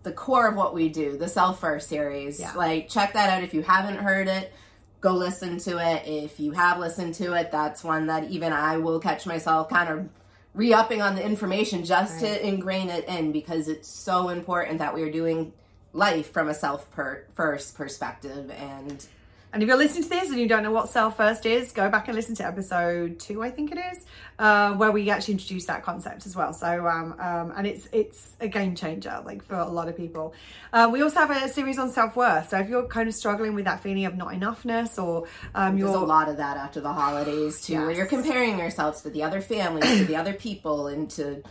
the 0.03 0.13
core 0.13 0.49
of 0.49 0.57
what 0.57 0.75
we 0.75 0.89
do, 0.89 1.17
the 1.17 1.29
Self 1.29 1.61
First 1.61 1.89
series. 1.89 2.41
Yeah. 2.41 2.53
Like, 2.55 2.89
check 2.89 3.13
that 3.15 3.31
out 3.31 3.43
if 3.43 3.55
you 3.55 3.63
haven't 3.63 3.99
heard 3.99 4.29
it. 4.29 4.53
Go 5.01 5.13
listen 5.13 5.59
to 5.61 5.79
it. 5.79 6.07
If 6.07 6.41
you 6.41 6.53
have 6.53 6.79
listened 6.79 7.15
to 7.15 7.33
it, 7.33 7.51
that's 7.51 7.83
one 7.83 8.09
that 8.09 8.31
even 8.31 8.53
I 8.53 8.77
will 8.77 9.01
catch 9.01 9.25
myself 9.27 9.71
kind 9.71 9.89
of 9.89 10.09
re 10.53 10.75
upping 10.75 11.01
on 11.01 11.15
the 11.15 11.25
information 11.25 11.85
just 11.85 12.21
to 12.21 12.47
ingrain 12.47 12.91
it 12.91 13.09
in 13.09 13.33
because 13.33 13.69
it's 13.69 13.89
so 13.89 14.29
important 14.29 14.79
that 14.79 14.95
we 14.95 15.03
are 15.03 15.11
doing 15.11 15.53
life 15.93 16.33
from 16.33 16.49
a 16.49 16.55
self 16.55 16.91
per- 16.91 17.25
first 17.35 17.77
perspective 17.77 18.51
and 18.51 19.07
And 19.53 19.63
if 19.63 19.69
you're 19.69 19.77
listening 19.77 20.05
to 20.05 20.09
this 20.09 20.31
and 20.31 20.39
you 20.39 20.47
don't 20.47 20.63
know 20.63 20.71
what 20.71 20.89
self 20.89 21.17
first 21.17 21.45
is, 21.45 21.73
go 21.73 21.91
back 21.91 22.07
and 22.07 22.17
listen 22.17 22.37
to 22.37 22.47
episode 22.47 23.19
two, 23.19 23.43
I 23.43 23.51
think 23.51 23.73
it 23.73 23.79
is, 23.79 24.07
uh, 24.39 24.75
where 24.75 24.93
we 24.93 25.11
actually 25.11 25.35
introduce 25.35 25.67
that 25.67 25.83
concept 25.83 26.25
as 26.27 26.37
well. 26.37 26.53
So, 26.53 26.87
um, 26.87 27.17
um, 27.19 27.53
and 27.57 27.67
it's 27.67 27.89
it's 27.93 28.37
a 28.41 28.47
game 28.47 28.77
changer, 28.77 29.23
like 29.25 29.43
for 29.43 29.57
a 29.57 29.69
lot 29.69 29.89
of 29.89 29.97
people. 29.97 30.35
Uh, 30.73 30.89
we 30.93 31.03
also 31.03 31.19
have 31.21 31.31
a 31.31 31.49
series 31.49 31.79
on 31.81 31.91
self 31.91 32.15
worth. 32.15 32.51
So 32.51 32.59
if 32.59 32.69
you're 32.69 32.87
kind 32.87 33.09
of 33.09 33.15
struggling 33.15 33.55
with 33.55 33.65
that 33.65 33.83
feeling 33.83 34.05
of 34.05 34.17
not 34.17 34.29
enoughness, 34.29 35.03
or 35.03 35.27
um, 35.55 35.77
There's 35.77 35.91
you're 35.91 36.01
a 36.01 36.07
lot 36.07 36.29
of 36.29 36.37
that 36.37 36.57
after 36.57 36.81
the 36.81 36.93
holidays 36.93 37.61
too, 37.61 37.75
where 37.75 37.91
you're 37.91 38.07
comparing 38.07 38.57
yourselves 38.59 39.03
to 39.03 39.11
the 39.11 39.25
other 39.25 39.41
families, 39.41 39.99
to 39.99 40.05
the 40.05 40.17
other 40.17 40.33
people, 40.33 40.87
and 40.87 41.11
to 41.11 41.43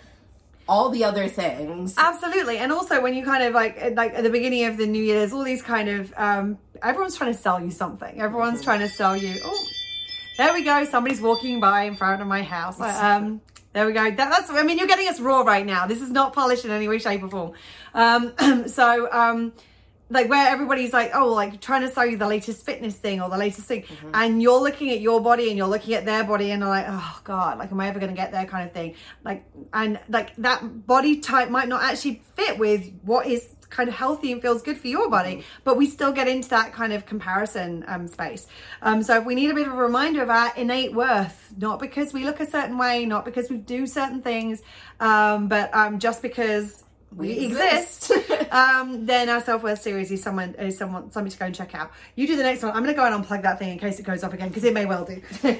all 0.70 0.90
the 0.90 1.04
other 1.04 1.28
things. 1.28 1.96
Absolutely, 1.98 2.60
and 2.60 2.72
also 2.72 3.02
when 3.02 3.14
you 3.16 3.26
kind 3.26 3.44
of 3.44 3.54
like 3.54 3.76
like 3.96 4.14
at 4.14 4.24
the 4.24 4.30
beginning 4.30 4.66
of 4.66 4.78
the 4.78 4.86
new 4.86 5.04
year, 5.04 5.20
there's 5.20 5.34
all 5.34 5.44
these 5.44 5.64
kind 5.64 5.90
of 5.90 6.14
um, 6.16 6.58
everyone's 6.82 7.18
trying 7.18 7.34
to 7.34 7.38
sell 7.38 7.60
you 7.60 7.72
something. 7.72 8.22
Everyone's 8.22 8.64
trying 8.64 8.80
to 8.80 8.88
sell 8.88 9.18
you. 9.18 9.36
Oh, 9.44 9.66
there 10.38 10.54
we 10.54 10.64
go. 10.64 10.86
Somebody's 10.86 11.22
walking 11.22 11.60
by 11.60 11.84
in 11.84 11.96
front 11.96 12.22
of 12.22 12.28
my 12.28 12.44
house. 12.44 12.80
Um, 12.80 13.42
there 13.74 13.86
we 13.86 13.94
go. 13.94 14.04
That, 14.06 14.18
that's. 14.18 14.50
I 14.52 14.64
mean, 14.64 14.78
you're 14.78 14.88
getting 14.88 15.10
us 15.10 15.20
raw 15.20 15.42
right 15.42 15.66
now. 15.66 15.88
This 15.88 16.02
is 16.02 16.12
not 16.12 16.34
polished 16.34 16.64
in 16.64 16.72
any 16.72 16.88
way, 16.88 17.00
shape, 17.00 17.24
or 17.24 17.30
form. 17.30 17.54
Um, 17.94 18.68
so. 18.68 19.12
Um, 19.12 19.54
like 20.10 20.30
where 20.30 20.48
everybody's 20.48 20.94
like 20.94 21.12
oh 21.14 21.28
like 21.30 21.62
trying 21.62 21.82
to 21.82 21.90
sell 21.90 22.06
you 22.06 22.18
the 22.18 22.28
latest 22.28 22.66
fitness 22.66 22.96
thing 22.96 23.22
or 23.22 23.30
the 23.30 23.38
latest 23.38 23.68
thing. 23.68 23.86
And 24.14 24.42
you're 24.42 24.60
looking 24.60 24.90
at 24.90 25.02
your 25.02 25.22
body 25.22 25.50
and 25.50 25.58
you're 25.58 25.68
looking 25.68 25.94
at 25.94 26.06
their 26.06 26.24
body 26.24 26.52
and 26.52 26.62
you're 26.62 26.70
like 26.70 26.86
oh 26.88 27.20
god 27.24 27.60
like 27.60 27.72
am 27.72 27.80
i 27.80 27.88
ever 27.88 28.00
going 28.00 28.12
to 28.12 28.20
get 28.20 28.32
there 28.32 28.46
kind 28.46 28.68
of 28.68 28.74
thing. 28.74 28.96
Like 29.24 29.46
and 29.74 30.00
like 30.10 30.36
that 30.38 30.88
body 30.88 31.20
type 31.20 31.50
might 31.50 31.68
not 31.68 31.84
actually 31.84 32.24
fit 32.36 32.58
with 32.58 32.92
what 33.04 33.28
is 33.28 33.56
kind 33.70 33.88
of 33.88 33.94
healthy 33.94 34.32
and 34.32 34.42
feels 34.42 34.64
good 34.64 34.78
for 34.80 34.88
your 34.88 35.12
body 35.12 35.44
but 35.64 35.78
we 35.78 35.86
still 35.88 36.12
get 36.12 36.28
into 36.28 36.50
that 36.50 36.74
kind 36.74 36.92
of 36.92 37.06
comparison 37.06 37.86
um, 37.88 38.08
space. 38.08 38.48
Um, 38.82 39.04
so 39.04 39.20
if 39.20 39.26
we 39.26 39.36
need 39.36 39.52
a 39.52 39.54
bit 39.54 39.68
of 39.68 39.74
a 39.74 39.78
reminder 39.78 40.24
of 40.24 40.30
our 40.32 40.52
innate 40.56 40.94
worth 40.94 41.54
not 41.56 41.80
because 41.80 42.14
we 42.14 42.26
look 42.26 42.40
a 42.40 42.50
certain 42.50 42.80
way 42.80 43.06
not 43.06 43.26
because 43.26 43.50
we 43.50 43.58
do 43.58 43.86
certain 43.86 44.24
things 44.24 44.64
um, 45.00 45.48
but 45.48 45.74
um, 45.76 46.00
just 46.00 46.24
because 46.24 46.84
we, 47.16 47.28
We 47.28 47.46
exist, 47.46 48.12
exist. 48.12 48.52
um, 48.54 49.06
then 49.06 49.30
our 49.30 49.42
self 49.42 49.64
worth 49.64 49.82
series 49.82 50.12
is 50.12 50.22
someone 50.22 50.54
is 50.56 50.78
someone 50.78 51.12
something 51.12 51.32
to 51.32 51.38
go 51.40 51.46
and 51.46 51.56
check 51.56 51.74
out. 51.74 51.92
You 52.16 52.28
do 52.28 52.36
the 52.36 52.44
next 52.44 52.62
one. 52.64 52.72
I'm 52.72 52.84
going 52.84 52.94
to 52.94 53.00
go 53.00 53.06
and 53.06 53.26
unplug 53.26 53.42
that 53.44 53.58
thing 53.60 53.70
in 53.72 53.80
case 53.80 54.00
it 54.00 54.04
goes 54.06 54.24
off 54.24 54.34
again 54.34 54.50
because 54.50 54.64
it 54.64 54.74
may 54.74 54.86
well 54.86 55.06
do. 55.06 55.22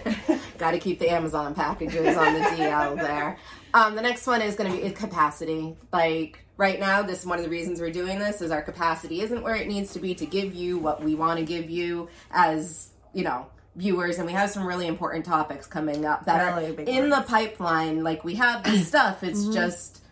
Got 0.58 0.72
to 0.72 0.80
keep 0.80 1.00
the 1.00 1.10
Amazon 1.10 1.56
packages 1.56 2.16
on 2.18 2.34
the 2.34 2.40
DL 2.42 2.96
there. 2.98 3.38
Um, 3.74 3.96
the 3.96 4.02
next 4.02 4.28
one 4.28 4.42
is 4.42 4.56
going 4.56 4.72
to 4.72 4.82
be 4.82 4.90
capacity. 4.92 5.76
Like 5.92 6.40
right 6.58 6.80
now, 6.80 7.02
this 7.02 7.22
is 7.22 7.26
one 7.26 7.38
of 7.40 7.44
the 7.44 7.50
reasons 7.52 7.80
we're 7.80 7.92
doing 7.92 8.20
this 8.20 8.42
is 8.42 8.52
our 8.52 8.62
capacity 8.62 9.22
isn't 9.22 9.42
where 9.42 9.56
it 9.56 9.68
needs 9.68 9.94
to 9.94 10.00
be 10.00 10.14
to 10.16 10.26
give 10.26 10.54
you 10.54 10.78
what 10.78 11.04
we 11.04 11.16
want 11.16 11.40
to 11.40 11.46
give 11.46 11.70
you 11.70 12.10
as 12.32 12.90
you 13.14 13.24
know 13.24 13.48
viewers 13.76 14.18
and 14.18 14.26
we 14.28 14.34
have 14.34 14.50
some 14.50 14.66
really 14.66 14.86
important 14.88 15.24
topics 15.26 15.66
coming 15.66 16.04
up 16.06 16.26
that 16.26 16.54
Really 16.56 16.76
are 16.76 16.82
in 16.82 17.10
ones. 17.10 17.24
the 17.26 17.30
pipeline 17.30 18.04
like 18.04 18.24
we 18.24 18.36
have 18.36 18.64
this 18.64 18.88
stuff 18.88 19.24
it's 19.24 19.40
Mm-hmm. 19.42 19.54
just 19.54 20.04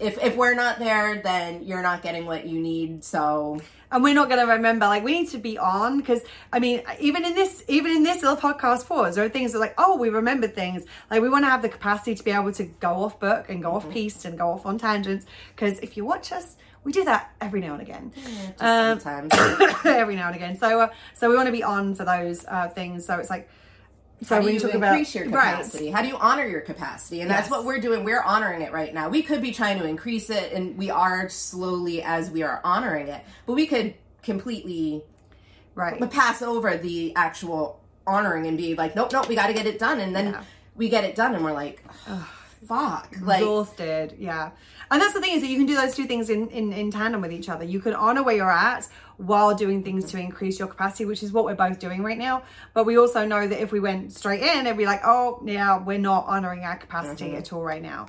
if 0.00 0.22
if 0.22 0.36
we're 0.36 0.54
not 0.54 0.78
there 0.78 1.20
then 1.22 1.62
you're 1.64 1.82
not 1.82 2.02
getting 2.02 2.26
what 2.26 2.46
you 2.46 2.58
need 2.60 3.04
so 3.04 3.60
and 3.90 4.02
we're 4.02 4.14
not 4.14 4.28
going 4.28 4.40
to 4.44 4.50
remember 4.52 4.86
like 4.86 5.04
we 5.04 5.12
need 5.20 5.28
to 5.28 5.38
be 5.38 5.58
on 5.58 5.98
because 5.98 6.20
i 6.52 6.58
mean 6.58 6.82
even 6.98 7.24
in 7.24 7.34
this 7.34 7.62
even 7.68 7.92
in 7.92 8.02
this 8.02 8.22
little 8.22 8.36
podcast 8.36 8.86
pause 8.86 9.14
there 9.16 9.24
are 9.24 9.28
things 9.28 9.52
that 9.52 9.58
like 9.58 9.74
oh 9.78 9.96
we 9.96 10.08
remembered 10.08 10.54
things 10.54 10.84
like 11.10 11.20
we 11.22 11.28
want 11.28 11.44
to 11.44 11.48
have 11.50 11.62
the 11.62 11.68
capacity 11.68 12.14
to 12.14 12.24
be 12.24 12.30
able 12.30 12.50
to 12.52 12.64
go 12.64 13.04
off 13.04 13.20
book 13.20 13.48
and 13.48 13.62
go 13.62 13.72
off 13.74 13.82
Mm-hmm. 13.84 13.92
piece 13.92 14.24
and 14.24 14.38
go 14.38 14.48
off 14.50 14.64
on 14.66 14.78
tangents 14.78 15.26
because 15.54 15.78
if 15.80 15.96
you 15.96 16.04
watch 16.04 16.32
us 16.32 16.56
we 16.84 16.90
do 16.90 17.04
that 17.04 17.30
every 17.40 17.60
now 17.60 17.74
and 17.74 17.82
again. 17.82 18.10
Just 18.12 18.60
Um, 18.60 18.98
sometimes. 18.98 19.32
every 19.84 20.16
now 20.16 20.26
and 20.26 20.34
again. 20.34 20.56
So, 20.56 20.80
uh, 20.80 20.88
so 21.14 21.28
we 21.30 21.36
want 21.36 21.46
to 21.46 21.52
be 21.52 21.62
on 21.62 21.94
for 21.94 22.04
those 22.04 22.44
uh, 22.48 22.70
things. 22.70 23.06
So 23.06 23.18
it's 23.20 23.30
like, 23.30 23.48
so 24.22 24.36
How 24.36 24.40
do 24.40 24.46
you 24.48 24.54
increase 24.54 24.74
about 24.74 25.14
your 25.14 25.24
capacity? 25.24 25.90
How 25.90 26.02
do 26.02 26.08
you 26.08 26.16
honor 26.16 26.46
your 26.46 26.60
capacity? 26.60 27.20
And 27.22 27.30
that's 27.30 27.50
what 27.50 27.64
we're 27.64 27.80
doing. 27.80 28.04
We're 28.04 28.22
honoring 28.22 28.62
it 28.62 28.72
right 28.72 28.94
now. 28.94 29.08
We 29.08 29.22
could 29.22 29.42
be 29.42 29.52
trying 29.52 29.78
to 29.80 29.84
increase 29.86 30.30
it, 30.30 30.52
and 30.52 30.76
we 30.78 30.90
are 30.90 31.28
slowly 31.28 32.02
as 32.02 32.30
we 32.30 32.42
are 32.42 32.60
honoring 32.64 33.08
it. 33.08 33.24
But 33.46 33.54
we 33.54 33.66
could 33.66 33.94
completely 34.22 35.02
right, 35.74 36.00
right, 36.00 36.10
pass 36.10 36.40
over 36.42 36.76
the 36.76 37.14
actual 37.16 37.80
honoring 38.06 38.46
and 38.46 38.56
be 38.56 38.74
like, 38.76 38.94
nope, 38.94 39.12
nope, 39.12 39.28
we 39.28 39.34
got 39.34 39.48
to 39.48 39.54
get 39.54 39.66
it 39.66 39.78
done. 39.78 39.98
And 40.00 40.14
then 40.14 40.26
Yeah. 40.26 40.42
we 40.76 40.88
get 40.88 41.02
it 41.04 41.16
done, 41.16 41.34
and 41.34 41.44
we're 41.44 41.52
like, 41.52 41.82
fuck, 42.68 43.12
like. 43.22 43.40
exhausted. 43.40 44.14
Yeah, 44.18 44.50
and 44.90 45.02
that's 45.02 45.14
the 45.14 45.20
thing 45.20 45.34
is 45.34 45.42
that 45.42 45.48
you 45.48 45.56
can 45.56 45.66
do 45.66 45.74
those 45.74 45.96
two 45.96 46.04
things 46.06 46.30
in, 46.30 46.48
in 46.50 46.72
in 46.72 46.90
tandem 46.92 47.20
with 47.22 47.32
each 47.32 47.48
other. 47.48 47.64
You 47.64 47.80
can 47.80 47.94
honor 47.94 48.22
where 48.22 48.36
you're 48.36 48.50
at 48.50 48.86
while 49.22 49.54
doing 49.54 49.82
things 49.82 50.10
to 50.10 50.18
increase 50.18 50.58
your 50.58 50.68
capacity, 50.68 51.04
which 51.04 51.22
is 51.22 51.32
what 51.32 51.44
we're 51.44 51.54
both 51.54 51.78
doing 51.78 52.02
right 52.02 52.18
now. 52.18 52.42
But 52.74 52.84
we 52.84 52.98
also 52.98 53.24
know 53.24 53.46
that 53.46 53.60
if 53.60 53.72
we 53.72 53.80
went 53.80 54.12
straight 54.12 54.42
in, 54.42 54.66
it'd 54.66 54.76
be 54.76 54.86
like, 54.86 55.02
oh, 55.04 55.42
yeah, 55.44 55.78
we're 55.78 55.98
not 55.98 56.26
honoring 56.26 56.64
our 56.64 56.76
capacity 56.76 57.34
at 57.36 57.52
all 57.52 57.62
right 57.62 57.82
now. 57.82 58.08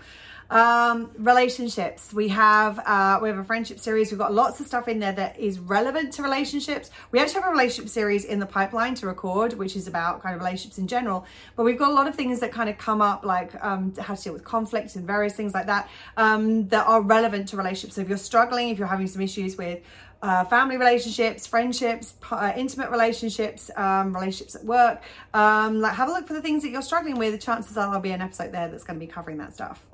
Um, 0.49 1.09
relationships. 1.17 2.13
We 2.13 2.27
have 2.27 2.77
uh, 2.77 3.17
we 3.21 3.29
have 3.29 3.39
a 3.39 3.43
friendship 3.43 3.79
series. 3.79 4.11
We've 4.11 4.19
got 4.19 4.33
lots 4.33 4.59
of 4.59 4.67
stuff 4.67 4.87
in 4.87 4.99
there 4.99 5.13
that 5.13 5.39
is 5.39 5.57
relevant 5.57 6.13
to 6.13 6.21
relationships. 6.21 6.91
We 7.11 7.19
actually 7.19 7.41
have 7.41 7.49
a 7.49 7.51
relationship 7.51 7.89
series 7.89 8.23
in 8.25 8.39
the 8.39 8.45
pipeline 8.45 8.93
to 8.95 9.07
record, 9.07 9.53
which 9.53 9.75
is 9.75 9.87
about 9.87 10.21
kind 10.21 10.35
of 10.35 10.41
relationships 10.41 10.77
in 10.77 10.87
general. 10.87 11.25
But 11.55 11.63
we've 11.63 11.79
got 11.79 11.89
a 11.89 11.93
lot 11.93 12.07
of 12.07 12.13
things 12.13 12.39
that 12.41 12.51
kind 12.51 12.69
of 12.69 12.77
come 12.77 13.01
up, 13.01 13.25
like 13.25 13.51
um, 13.63 13.93
how 13.97 14.13
to 14.13 14.21
deal 14.21 14.33
with 14.33 14.43
conflict 14.43 14.95
and 14.95 15.07
various 15.07 15.33
things 15.33 15.55
like 15.55 15.65
that, 15.67 15.89
um, 16.17 16.67
that 16.67 16.85
are 16.85 17.01
relevant 17.01 17.47
to 17.47 17.57
relationships. 17.57 17.95
So 17.95 18.01
if 18.01 18.09
you're 18.09 18.17
struggling, 18.19 18.69
if 18.69 18.77
you're 18.77 18.87
having 18.87 19.07
some 19.07 19.23
issues 19.23 19.57
with 19.57 19.79
uh, 20.23 20.45
family 20.45 20.77
relationships, 20.77 21.45
friendships, 21.45 22.13
uh, 22.31 22.53
intimate 22.55 22.89
relationships, 22.89 23.69
um, 23.75 24.15
relationships 24.15 24.55
at 24.55 24.63
work. 24.63 25.01
Um, 25.33 25.81
like, 25.81 25.93
have 25.95 26.07
a 26.07 26.13
look 26.13 26.25
for 26.25 26.33
the 26.33 26.41
things 26.41 26.63
that 26.63 26.69
you're 26.69 26.81
struggling 26.81 27.17
with. 27.17 27.39
Chances 27.41 27.77
are 27.77 27.87
there'll 27.87 27.99
be 27.99 28.11
an 28.11 28.21
episode 28.21 28.53
there 28.53 28.69
that's 28.69 28.85
going 28.85 28.97
to 28.97 29.05
be 29.05 29.11
covering 29.11 29.37
that 29.39 29.53
stuff. 29.53 29.85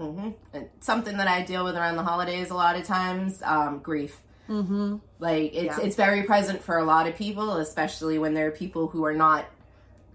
And 0.53 0.69
something 0.81 1.17
that 1.17 1.27
I 1.27 1.41
deal 1.41 1.63
with 1.65 1.75
around 1.75 1.95
the 1.95 2.03
holidays 2.03 2.51
a 2.51 2.53
lot 2.53 2.75
of 2.75 2.83
times, 2.83 3.41
um, 3.43 3.79
grief. 3.79 4.21
Mm-hmm. 4.47 4.97
Like 5.17 5.53
it's 5.53 5.77
Yeah. 5.77 5.83
it's 5.85 5.95
very 5.95 6.23
present 6.23 6.63
for 6.63 6.77
a 6.77 6.83
lot 6.83 7.07
of 7.07 7.15
people, 7.15 7.57
especially 7.57 8.19
when 8.19 8.33
there 8.35 8.47
are 8.47 8.51
people 8.51 8.87
who 8.87 9.05
are 9.05 9.13
not 9.13 9.45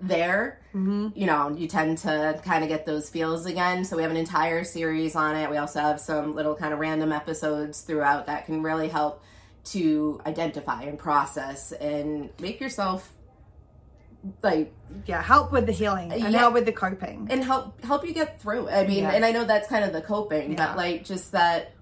there. 0.01 0.61
Mm-hmm. 0.75 1.09
You 1.15 1.27
know, 1.27 1.51
you 1.51 1.67
tend 1.69 1.99
to 1.99 2.41
kind 2.45 2.63
of 2.63 2.69
get 2.69 2.87
those 2.87 3.09
feels 3.09 3.47
again. 3.47 3.85
So 3.85 3.97
we 3.97 4.03
have 4.03 4.11
an 4.11 4.17
entire 4.17 4.65
series 4.65 5.15
on 5.17 5.37
it. 5.37 5.51
We 5.51 5.57
also 5.57 5.81
have 5.81 6.01
some 6.01 6.35
little 6.35 6.55
kind 6.55 6.73
of 6.73 6.79
random 6.79 7.13
episodes 7.13 7.81
throughout 7.83 8.27
that 8.27 8.47
can 8.47 8.63
really 8.63 8.89
help 8.89 9.23
to 9.65 10.21
identify 10.27 10.83
and 10.83 10.99
process 10.99 11.73
and 11.73 12.31
make 12.41 12.61
yourself 12.61 13.13
like 14.43 14.73
Yeah, 15.07 15.23
help 15.23 15.53
with 15.53 15.67
the 15.67 15.73
healing 15.73 16.11
and 16.13 16.21
Yeah. 16.33 16.39
help 16.39 16.55
with 16.55 16.65
the 16.67 16.73
coping. 16.73 17.27
and 17.31 17.45
help 17.45 17.83
help 17.85 18.07
you 18.07 18.15
get 18.15 18.41
through. 18.41 18.69
I 18.71 18.87
mean, 18.87 19.03
Yes. 19.05 19.15
and 19.15 19.25
I 19.25 19.33
know 19.33 19.45
that's 19.45 19.69
kind 19.69 19.85
of 19.85 19.93
the 19.93 20.01
coping, 20.03 20.53
Yeah. 20.53 20.67
but 20.69 20.77
like 20.77 21.05
just 21.05 21.33
that. 21.33 21.73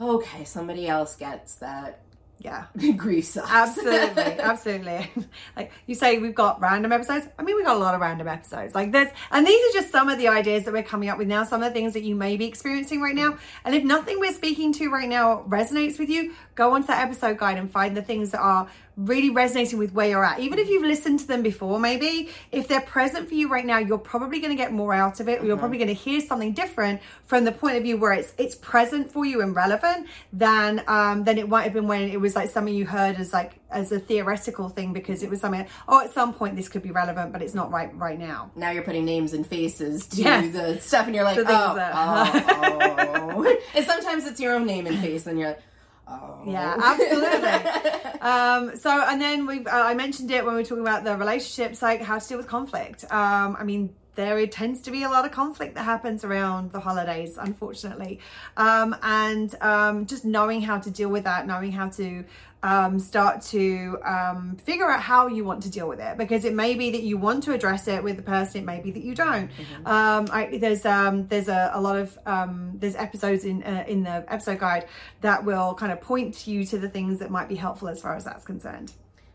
Okay, 0.00 0.44
somebody 0.44 0.88
else 0.88 1.14
gets 1.14 1.54
that. 1.56 2.00
Yeah. 2.44 2.66
Grief 2.96 3.24
sucks. 3.24 3.50
Absolutely, 3.50 4.22
absolutely. 4.38 5.10
like 5.56 5.72
you 5.86 5.94
say, 5.94 6.18
we've 6.18 6.34
got 6.34 6.60
random 6.60 6.92
episodes. 6.92 7.26
I 7.38 7.42
mean, 7.42 7.56
we've 7.56 7.64
got 7.64 7.76
a 7.76 7.78
lot 7.78 7.94
of 7.94 8.02
random 8.02 8.28
episodes. 8.28 8.74
Like 8.74 8.92
this, 8.92 9.10
and 9.30 9.46
these 9.46 9.70
are 9.70 9.80
just 9.80 9.90
some 9.90 10.10
of 10.10 10.18
the 10.18 10.28
ideas 10.28 10.64
that 10.64 10.74
we're 10.74 10.82
coming 10.82 11.08
up 11.08 11.16
with 11.16 11.26
now. 11.26 11.44
Some 11.44 11.62
of 11.62 11.72
the 11.72 11.74
things 11.74 11.94
that 11.94 12.02
you 12.02 12.14
may 12.14 12.36
be 12.36 12.44
experiencing 12.44 13.00
right 13.00 13.14
now. 13.14 13.38
And 13.64 13.74
if 13.74 13.82
nothing 13.82 14.20
we're 14.20 14.34
speaking 14.34 14.74
to 14.74 14.90
right 14.90 15.08
now 15.08 15.42
resonates 15.48 15.98
with 15.98 16.10
you, 16.10 16.34
go 16.54 16.72
onto 16.74 16.88
that 16.88 17.02
episode 17.02 17.38
guide 17.38 17.56
and 17.56 17.70
find 17.70 17.96
the 17.96 18.02
things 18.02 18.32
that 18.32 18.40
are 18.40 18.68
really 18.96 19.30
resonating 19.30 19.78
with 19.78 19.92
where 19.92 20.08
you're 20.08 20.24
at. 20.24 20.38
Even 20.40 20.58
if 20.58 20.68
you've 20.68 20.84
listened 20.84 21.18
to 21.20 21.26
them 21.26 21.42
before, 21.42 21.80
maybe 21.80 22.30
if 22.52 22.68
they're 22.68 22.80
present 22.80 23.28
for 23.28 23.34
you 23.34 23.48
right 23.48 23.66
now, 23.66 23.78
you're 23.78 23.98
probably 23.98 24.38
going 24.38 24.50
to 24.50 24.56
get 24.56 24.72
more 24.72 24.94
out 24.94 25.18
of 25.20 25.28
it. 25.28 25.42
Or 25.42 25.46
you're 25.46 25.56
probably 25.56 25.78
going 25.78 25.88
to 25.88 25.94
hear 25.94 26.20
something 26.20 26.52
different 26.52 27.00
from 27.24 27.44
the 27.44 27.52
point 27.52 27.76
of 27.76 27.82
view 27.82 27.96
where 27.96 28.12
it's 28.12 28.32
it's 28.38 28.54
present 28.54 29.10
for 29.10 29.24
you 29.24 29.40
and 29.42 29.54
relevant 29.56 30.06
than 30.32 30.82
um 30.86 31.24
than 31.24 31.38
it 31.38 31.48
might 31.48 31.62
have 31.62 31.72
been 31.72 31.88
when 31.88 32.02
it 32.08 32.20
was 32.20 32.36
like 32.36 32.50
something 32.50 32.74
you 32.74 32.86
heard 32.86 33.16
as 33.16 33.32
like 33.32 33.58
as 33.70 33.90
a 33.90 33.98
theoretical 33.98 34.68
thing 34.68 34.92
because 34.92 35.22
it 35.24 35.30
was 35.30 35.40
something 35.40 35.66
oh 35.88 36.00
at 36.00 36.12
some 36.12 36.32
point 36.32 36.54
this 36.54 36.68
could 36.68 36.82
be 36.82 36.92
relevant 36.92 37.32
but 37.32 37.42
it's 37.42 37.54
not 37.54 37.72
right 37.72 37.92
right 37.96 38.18
now. 38.18 38.50
now 38.54 38.70
you're 38.70 38.84
putting 38.84 39.04
names 39.04 39.32
and 39.32 39.44
faces 39.46 40.06
to 40.06 40.22
Yes. 40.22 40.52
the 40.52 40.80
stuff, 40.80 41.06
and 41.06 41.14
you're 41.14 41.24
like, 41.24 41.36
things 41.36 41.48
oh, 41.50 41.76
oh. 41.94 43.56
and 43.74 43.84
sometimes 43.86 44.26
it's 44.26 44.38
your 44.40 44.54
own 44.54 44.66
name 44.66 44.86
and 44.86 44.98
face, 44.98 45.26
and 45.26 45.38
you're 45.38 45.48
like, 45.48 45.62
oh, 46.08 46.42
Yeah, 46.46 46.76
absolutely. 46.82 48.20
um, 48.20 48.76
so, 48.76 48.90
and 48.90 49.20
then 49.20 49.46
we've, 49.46 49.66
uh, 49.66 49.70
I 49.70 49.94
mentioned 49.94 50.30
it 50.30 50.44
when 50.44 50.54
we 50.54 50.60
were 50.62 50.66
talking 50.66 50.82
about 50.82 51.04
the 51.04 51.16
relationships, 51.16 51.82
like 51.82 52.02
how 52.02 52.18
to 52.18 52.28
deal 52.28 52.38
with 52.38 52.46
conflict. 52.46 53.04
Um, 53.10 53.56
I 53.58 53.64
mean, 53.64 53.94
there 54.14 54.38
it 54.38 54.52
tends 54.52 54.80
to 54.82 54.90
be 54.90 55.02
a 55.02 55.08
lot 55.08 55.24
of 55.24 55.32
conflict 55.32 55.74
that 55.74 55.84
happens 55.84 56.24
around 56.24 56.72
the 56.72 56.80
holidays, 56.80 57.36
unfortunately. 57.38 58.20
Um, 58.56 58.96
and 59.02 59.54
um, 59.60 60.06
just 60.06 60.24
knowing 60.24 60.62
how 60.62 60.78
to 60.78 60.90
deal 60.90 61.08
with 61.08 61.24
that, 61.24 61.46
knowing 61.46 61.72
how 61.72 61.88
to 61.90 62.24
um, 62.62 62.98
start 62.98 63.42
to 63.42 63.98
um, 64.04 64.56
figure 64.64 64.88
out 64.90 65.02
how 65.02 65.26
you 65.26 65.44
want 65.44 65.62
to 65.64 65.70
deal 65.70 65.86
with 65.86 66.00
it 66.00 66.16
because 66.16 66.46
it 66.46 66.54
may 66.54 66.74
be 66.74 66.90
that 66.92 67.02
you 67.02 67.18
want 67.18 67.42
to 67.44 67.52
address 67.52 67.86
it 67.88 68.02
with 68.02 68.16
the 68.16 68.22
person, 68.22 68.62
it 68.62 68.64
may 68.64 68.80
be 68.80 68.90
that 68.90 69.02
you 69.02 69.14
don't. 69.14 69.50
Um, 69.84 70.28
I, 70.32 70.56
there's 70.58 70.86
um, 70.86 71.26
there's 71.28 71.48
a, 71.48 71.72
a 71.74 71.80
lot 71.80 71.96
of 71.96 72.18
um, 72.24 72.72
there's 72.76 72.96
episodes 72.96 73.44
in 73.44 73.62
uh, 73.64 73.84
in 73.86 74.04
the 74.04 74.24
episode 74.32 74.60
guide 74.60 74.86
that 75.20 75.44
will 75.44 75.74
kind 75.74 75.92
of 75.92 76.00
point 76.00 76.46
you 76.46 76.64
to 76.64 76.78
the 76.78 76.88
things 76.88 77.18
that 77.18 77.30
might 77.30 77.48
be 77.50 77.56
helpful 77.56 77.88
as 77.88 78.00
far 78.00 78.16
as 78.16 78.24
that's 78.24 78.44
concerned. 78.46 78.92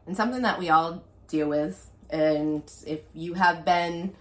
and 0.07 0.17
something 0.17 0.41
that 0.41 0.57
we 0.57 0.69
all 0.69 1.03
deal 1.27 1.47
with. 1.47 1.87
And 2.09 2.63
if 2.87 3.01
you 3.13 3.35
have 3.35 3.63
been, 3.63 4.15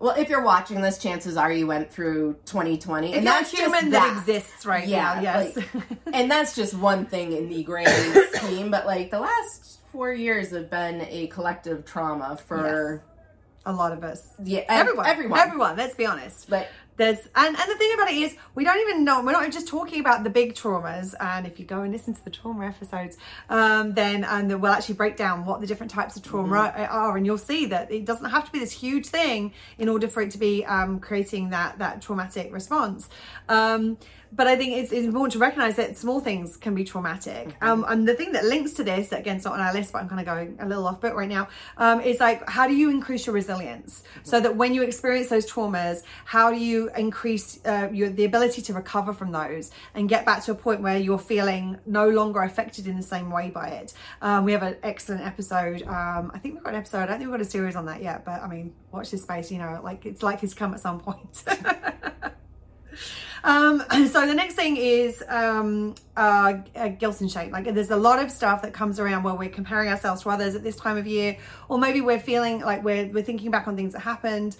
well, 0.00 0.14
if 0.16 0.28
you're 0.28 0.42
watching 0.42 0.80
this, 0.80 0.98
chances 0.98 1.36
are 1.36 1.50
you 1.52 1.66
went 1.66 1.90
through 1.92 2.34
2020, 2.44 3.10
If 3.12 3.18
and 3.18 3.26
that's 3.26 3.50
human 3.50 3.90
that. 3.90 4.02
that 4.04 4.18
exists 4.18 4.64
right 4.64 4.86
Yeah, 4.86 5.14
now, 5.14 5.20
yes. 5.20 5.56
like- 5.56 5.66
and 6.12 6.30
that's 6.30 6.54
just 6.54 6.74
one 6.74 7.06
thing 7.06 7.32
in 7.32 7.48
the 7.48 7.62
grand 7.64 7.90
scheme. 8.32 8.70
But 8.70 8.86
like 8.86 9.10
the 9.10 9.20
last 9.20 9.80
four 9.90 10.12
years 10.12 10.50
have 10.50 10.70
been 10.70 11.00
a 11.08 11.26
collective 11.28 11.84
trauma 11.84 12.38
for 12.46 13.02
a 13.66 13.72
lot 13.72 13.92
of 13.92 14.04
us. 14.04 14.34
yeah, 14.44 14.60
Everyone, 14.68 15.06
everyone, 15.06 15.38
everyone. 15.40 15.76
Let's 15.76 15.94
be 15.94 16.06
honest. 16.06 16.48
But 16.48 16.68
There's 16.98 17.18
and, 17.34 17.56
and 17.56 17.70
the 17.70 17.76
thing 17.76 17.92
about 17.94 18.10
it 18.10 18.16
is 18.16 18.36
we 18.54 18.64
don't 18.64 18.80
even 18.80 19.04
know 19.04 19.22
we're 19.22 19.32
not 19.32 19.50
just 19.50 19.68
talking 19.68 20.00
about 20.00 20.24
the 20.24 20.30
big 20.30 20.54
traumas 20.54 21.14
and 21.20 21.46
if 21.46 21.58
you 21.58 21.64
go 21.64 21.82
and 21.82 21.92
listen 21.92 22.12
to 22.12 22.24
the 22.24 22.30
trauma 22.30 22.66
episodes 22.66 23.16
um, 23.48 23.94
then 23.94 24.24
and 24.24 24.50
then 24.50 24.60
we'll 24.60 24.72
actually 24.72 24.96
break 24.96 25.16
down 25.16 25.46
what 25.46 25.60
the 25.60 25.66
different 25.66 25.92
types 25.92 26.16
of 26.16 26.24
trauma 26.24 26.56
are 26.90 27.16
and 27.16 27.24
you'll 27.24 27.38
see 27.38 27.66
that 27.66 27.90
it 27.90 28.04
doesn't 28.04 28.30
have 28.30 28.44
to 28.44 28.50
be 28.50 28.58
this 28.58 28.72
huge 28.72 29.06
thing 29.06 29.52
in 29.78 29.88
order 29.88 30.08
for 30.08 30.22
it 30.22 30.32
to 30.32 30.38
be 30.38 30.64
um, 30.66 30.98
creating 30.98 31.50
that 31.50 31.78
that 31.78 32.02
traumatic 32.02 32.52
response. 32.52 33.08
Um, 33.48 33.96
but 34.32 34.46
I 34.46 34.56
think 34.56 34.72
it's, 34.76 34.92
it's 34.92 35.06
important 35.06 35.32
to 35.32 35.38
recognize 35.38 35.76
that 35.76 35.96
small 35.96 36.20
things 36.20 36.56
can 36.56 36.74
be 36.74 36.84
traumatic. 36.84 37.56
Um, 37.62 37.84
and 37.88 38.06
the 38.06 38.14
thing 38.14 38.32
that 38.32 38.44
links 38.44 38.72
to 38.74 38.84
this, 38.84 39.08
that 39.08 39.20
again, 39.20 39.36
it's 39.36 39.44
not 39.44 39.54
on 39.54 39.60
our 39.60 39.72
list, 39.72 39.92
but 39.92 40.02
I'm 40.02 40.08
kind 40.08 40.20
of 40.20 40.26
going 40.26 40.56
a 40.60 40.66
little 40.66 40.86
off 40.86 41.00
bit 41.00 41.14
right 41.14 41.28
now, 41.28 41.48
um, 41.76 42.00
is 42.00 42.20
like, 42.20 42.48
how 42.48 42.66
do 42.66 42.74
you 42.74 42.90
increase 42.90 43.26
your 43.26 43.34
resilience 43.34 44.02
so 44.22 44.40
that 44.40 44.56
when 44.56 44.74
you 44.74 44.82
experience 44.82 45.28
those 45.28 45.50
traumas, 45.50 46.02
how 46.24 46.50
do 46.50 46.56
you 46.56 46.90
increase 46.96 47.60
uh, 47.64 47.88
your 47.92 48.10
the 48.10 48.24
ability 48.24 48.62
to 48.62 48.72
recover 48.72 49.12
from 49.12 49.32
those 49.32 49.70
and 49.94 50.08
get 50.08 50.26
back 50.26 50.42
to 50.44 50.52
a 50.52 50.54
point 50.54 50.80
where 50.82 50.98
you're 50.98 51.18
feeling 51.18 51.78
no 51.86 52.08
longer 52.08 52.42
affected 52.42 52.86
in 52.86 52.96
the 52.96 53.02
same 53.02 53.30
way 53.30 53.50
by 53.50 53.68
it? 53.68 53.94
Um, 54.20 54.44
we 54.44 54.52
have 54.52 54.62
an 54.62 54.76
excellent 54.82 55.22
episode. 55.22 55.82
Um, 55.82 56.30
I 56.34 56.38
think 56.38 56.54
we've 56.54 56.64
got 56.64 56.74
an 56.74 56.80
episode. 56.80 56.98
I 56.98 57.06
don't 57.06 57.18
think 57.18 57.30
we've 57.30 57.38
got 57.38 57.46
a 57.46 57.50
series 57.50 57.76
on 57.76 57.86
that 57.86 58.02
yet, 58.02 58.24
but 58.24 58.42
I 58.42 58.48
mean, 58.48 58.74
watch 58.92 59.10
this 59.10 59.22
space. 59.22 59.50
You 59.50 59.58
know, 59.58 59.80
like 59.82 60.04
it's 60.06 60.22
like 60.22 60.42
it's 60.42 60.54
come 60.54 60.74
at 60.74 60.80
some 60.80 61.00
point. 61.00 61.44
Um, 63.44 63.82
so 64.08 64.26
the 64.26 64.34
next 64.34 64.54
thing 64.54 64.76
is 64.76 65.22
um, 65.28 65.94
uh, 66.16 66.52
guilt 66.98 67.20
and 67.20 67.30
shame. 67.30 67.50
Like 67.50 67.72
there's 67.72 67.90
a 67.90 67.96
lot 67.96 68.22
of 68.22 68.30
stuff 68.30 68.62
that 68.62 68.72
comes 68.72 68.98
around 69.00 69.22
where 69.22 69.34
we're 69.34 69.48
comparing 69.48 69.88
ourselves 69.88 70.22
to 70.22 70.30
others 70.30 70.54
at 70.54 70.62
this 70.62 70.76
time 70.76 70.96
of 70.96 71.06
year, 71.06 71.36
or 71.68 71.78
maybe 71.78 72.00
we're 72.00 72.20
feeling 72.20 72.60
like 72.60 72.82
we're 72.84 73.06
we're 73.06 73.22
thinking 73.22 73.50
back 73.50 73.68
on 73.68 73.76
things 73.76 73.92
that 73.92 74.00
happened 74.00 74.56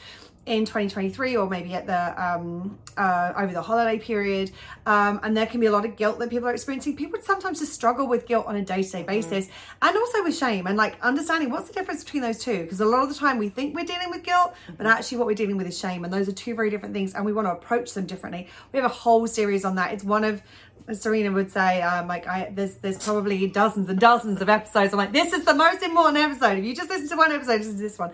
in 0.49 0.65
2023 0.65 1.37
or 1.37 1.49
maybe 1.49 1.75
at 1.75 1.87
the 1.87 2.23
um, 2.23 2.79
uh, 2.97 3.33
over 3.37 3.53
the 3.53 3.61
holiday 3.61 3.99
period. 3.99 4.51
Um, 4.87 5.21
and 5.23 5.37
there 5.37 5.47
can 5.47 5.61
be 5.61 5.67
a 5.67 5.71
lot 5.71 5.85
of 5.85 5.97
guilt 5.97 6.19
that 6.19 6.31
people 6.31 6.49
are 6.49 6.55
experiencing. 6.55 6.97
People 6.97 7.21
sometimes 7.23 7.61
just 7.61 7.75
struggle 7.75 8.09
with 8.09 8.27
guilt 8.27 8.47
on 8.47 8.57
a 8.57 8.65
day-to-day 8.65 9.03
basis 9.03 9.49
and 9.83 9.97
also 9.97 10.25
with 10.25 10.37
shame 10.37 10.67
and 10.67 10.77
like 10.77 11.01
understanding 11.03 11.51
what's 11.51 11.69
the 11.69 11.75
difference 11.75 12.03
between 12.03 12.23
those 12.23 12.39
two. 12.39 12.63
Because 12.63 12.81
a 12.81 12.87
lot 12.87 13.03
of 13.03 13.11
the 13.11 13.15
time 13.15 13.39
we 13.39 13.51
think 13.51 13.75
we're 13.75 13.85
dealing 13.85 14.11
with 14.11 14.23
guilt 14.23 14.55
but 14.77 14.87
actually 14.87 15.19
what 15.19 15.27
we're 15.27 15.35
dealing 15.35 15.59
with 15.59 15.67
is 15.67 15.79
shame 15.79 16.05
and 16.05 16.13
those 16.13 16.29
are 16.29 16.33
two 16.33 16.55
very 16.55 16.71
different 16.71 16.95
things 16.95 17.15
and 17.15 17.25
we 17.25 17.33
want 17.33 17.47
to 17.47 17.53
approach 17.53 17.93
them 17.93 18.07
differently. 18.07 18.49
We 18.73 18.79
have 18.79 18.91
a 18.91 18.95
whole 18.95 19.27
series 19.27 19.65
on 19.67 19.75
that. 19.77 19.93
It's 19.93 20.05
one 20.05 20.25
of 20.25 20.43
as 20.89 21.03
Serena 21.03 21.31
would 21.31 21.51
say, 21.53 21.83
um, 21.83 22.09
like 22.09 22.27
I 22.27 22.51
there's 22.55 22.77
there's 22.77 22.97
probably 23.05 23.47
dozens 23.47 23.91
and 23.91 24.01
dozens 24.01 24.41
of 24.41 24.49
episodes. 24.49 24.95
I'm 24.95 24.99
like, 24.99 25.13
this 25.13 25.35
is 25.35 25.45
the 25.45 25.55
most 25.55 25.83
important 25.83 26.17
episode. 26.17 26.59
If 26.59 26.65
you 26.65 26.75
just 26.75 26.89
listen 26.89 27.09
to 27.11 27.17
one 27.17 27.31
episode, 27.31 27.63
to 27.63 27.73
this 27.73 27.99
one. 27.99 28.13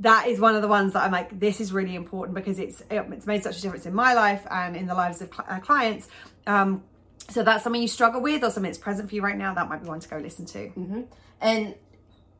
That 0.00 0.26
is 0.26 0.40
one 0.40 0.56
of 0.56 0.62
the 0.62 0.68
ones 0.68 0.94
that 0.94 1.02
I'm 1.04 1.12
like, 1.12 1.38
this 1.38 1.60
is 1.60 1.72
really 1.72 1.94
important 1.94 2.34
because 2.34 2.58
it's 2.58 2.82
it's 2.90 3.26
made 3.26 3.42
such 3.42 3.58
a 3.58 3.62
difference 3.62 3.86
in 3.86 3.94
my 3.94 4.14
life 4.14 4.46
and 4.50 4.76
in 4.76 4.86
the 4.86 4.94
lives 4.94 5.22
of 5.22 5.28
cl- 5.32 5.46
our 5.48 5.60
clients. 5.60 6.08
Um, 6.46 6.82
So 7.30 7.42
that's 7.42 7.62
something 7.62 7.80
you 7.80 7.88
struggle 7.88 8.20
with 8.20 8.42
or 8.42 8.50
something 8.50 8.64
that's 8.70 8.78
present 8.78 9.08
for 9.08 9.14
you 9.14 9.22
right 9.22 9.38
now, 9.38 9.54
that 9.54 9.68
might 9.68 9.82
be 9.82 9.88
one 9.88 10.00
to 10.00 10.08
go 10.08 10.18
listen 10.18 10.44
to. 10.46 10.58
Mm-hmm. 10.70 11.02
And 11.40 11.74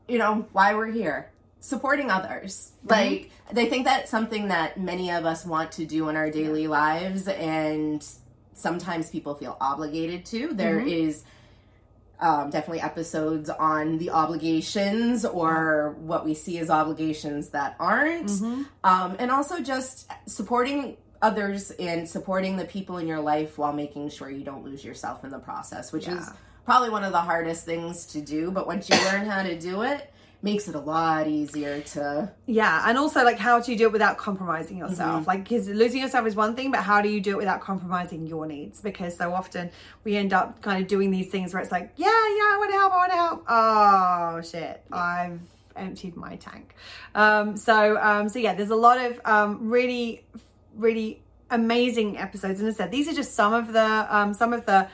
you 0.08 0.18
know 0.18 0.46
why 0.52 0.74
we're 0.74 0.90
here 0.90 1.30
supporting 1.60 2.10
others 2.10 2.72
mm-hmm. 2.78 2.88
like 2.88 3.30
they 3.52 3.66
think 3.66 3.84
that's 3.84 4.10
something 4.10 4.48
that 4.48 4.78
many 4.78 5.10
of 5.12 5.24
us 5.24 5.46
want 5.46 5.70
to 5.72 5.86
do 5.86 6.08
in 6.08 6.16
our 6.16 6.30
daily 6.30 6.66
lives 6.66 7.28
and 7.28 8.04
sometimes 8.52 9.10
people 9.10 9.34
feel 9.34 9.56
obligated 9.60 10.26
to 10.26 10.52
There 10.52 10.80
mm-hmm. 10.80 10.88
is 10.88 11.24
um, 12.22 12.50
definitely 12.50 12.80
episodes 12.80 13.50
on 13.50 13.98
the 13.98 14.10
obligations 14.10 15.24
or 15.24 15.96
what 15.98 16.24
we 16.24 16.34
see 16.34 16.58
as 16.58 16.70
obligations 16.70 17.48
that 17.48 17.74
aren't 17.80 18.28
mm-hmm. 18.28 18.62
um, 18.84 19.16
and 19.18 19.30
also 19.30 19.60
just 19.60 20.08
supporting 20.26 20.96
others 21.20 21.72
and 21.72 22.08
supporting 22.08 22.56
the 22.56 22.64
people 22.64 22.98
in 22.98 23.08
your 23.08 23.20
life 23.20 23.58
while 23.58 23.72
making 23.72 24.08
sure 24.08 24.30
you 24.30 24.44
don't 24.44 24.64
lose 24.64 24.84
yourself 24.84 25.24
in 25.24 25.30
the 25.30 25.38
process 25.38 25.92
which 25.92 26.06
yeah. 26.06 26.18
is 26.18 26.30
probably 26.64 26.90
one 26.90 27.02
of 27.02 27.10
the 27.10 27.20
hardest 27.20 27.64
things 27.64 28.06
to 28.06 28.20
do 28.20 28.52
but 28.52 28.68
once 28.68 28.88
you 28.88 28.96
learn 29.06 29.26
how 29.26 29.42
to 29.42 29.58
do 29.58 29.82
it 29.82 30.12
makes 30.42 30.66
it 30.66 30.74
a 30.74 30.80
lot 30.80 31.28
easier 31.28 31.80
to 31.80 32.30
yeah 32.46 32.82
and 32.88 32.98
also 32.98 33.24
like 33.24 33.38
how 33.38 33.60
do 33.60 33.70
you 33.70 33.78
do 33.78 33.86
it 33.86 33.92
without 33.92 34.18
compromising 34.18 34.76
yourself? 34.76 35.20
Mm-hmm. 35.20 35.28
like 35.28 35.44
because 35.44 35.68
losing 35.68 36.00
yourself 36.00 36.26
is 36.26 36.34
one 36.34 36.56
thing 36.56 36.72
but 36.72 36.80
how 36.80 37.00
do 37.00 37.08
you 37.08 37.20
do 37.20 37.32
it 37.32 37.36
without 37.38 37.60
compromising 37.60 38.26
your 38.26 38.44
needs? 38.46 38.80
Because 38.80 39.16
so 39.16 39.32
often 39.32 39.70
we 40.02 40.16
end 40.16 40.32
up 40.32 40.60
kind 40.60 40.82
of 40.82 40.88
doing 40.88 41.10
these 41.12 41.30
things 41.30 41.54
where 41.54 41.62
it's 41.62 41.70
like 41.70 41.92
yeah 41.96 42.06
yeah 42.06 42.50
i 42.52 42.56
want 42.58 42.70
to 42.70 42.76
help 42.76 42.92
i 42.92 42.96
want 42.96 43.12
to 43.12 43.16
help. 43.16 43.44
Oh 43.48 44.40
shit. 44.42 44.82
Yeah. 44.90 44.96
i've 44.96 45.40
emptied 45.76 46.16
my 46.16 46.36
tank. 46.36 46.74
Um 47.14 47.56
so 47.56 47.96
um 48.00 48.28
so 48.28 48.38
yeah 48.40 48.54
there's 48.54 48.70
a 48.70 48.76
lot 48.76 48.98
of 48.98 49.20
um 49.24 49.70
really 49.70 50.24
really 50.74 51.22
amazing 51.50 52.18
episodes. 52.18 52.58
And 52.58 52.68
as 52.68 52.74
i 52.74 52.78
said 52.78 52.90
these 52.90 53.08
are 53.08 53.14
just 53.14 53.34
some 53.34 53.54
of 53.54 53.72
the 53.72 54.06
um 54.16 54.34
some 54.34 54.52
of 54.52 54.66
the 54.66 54.88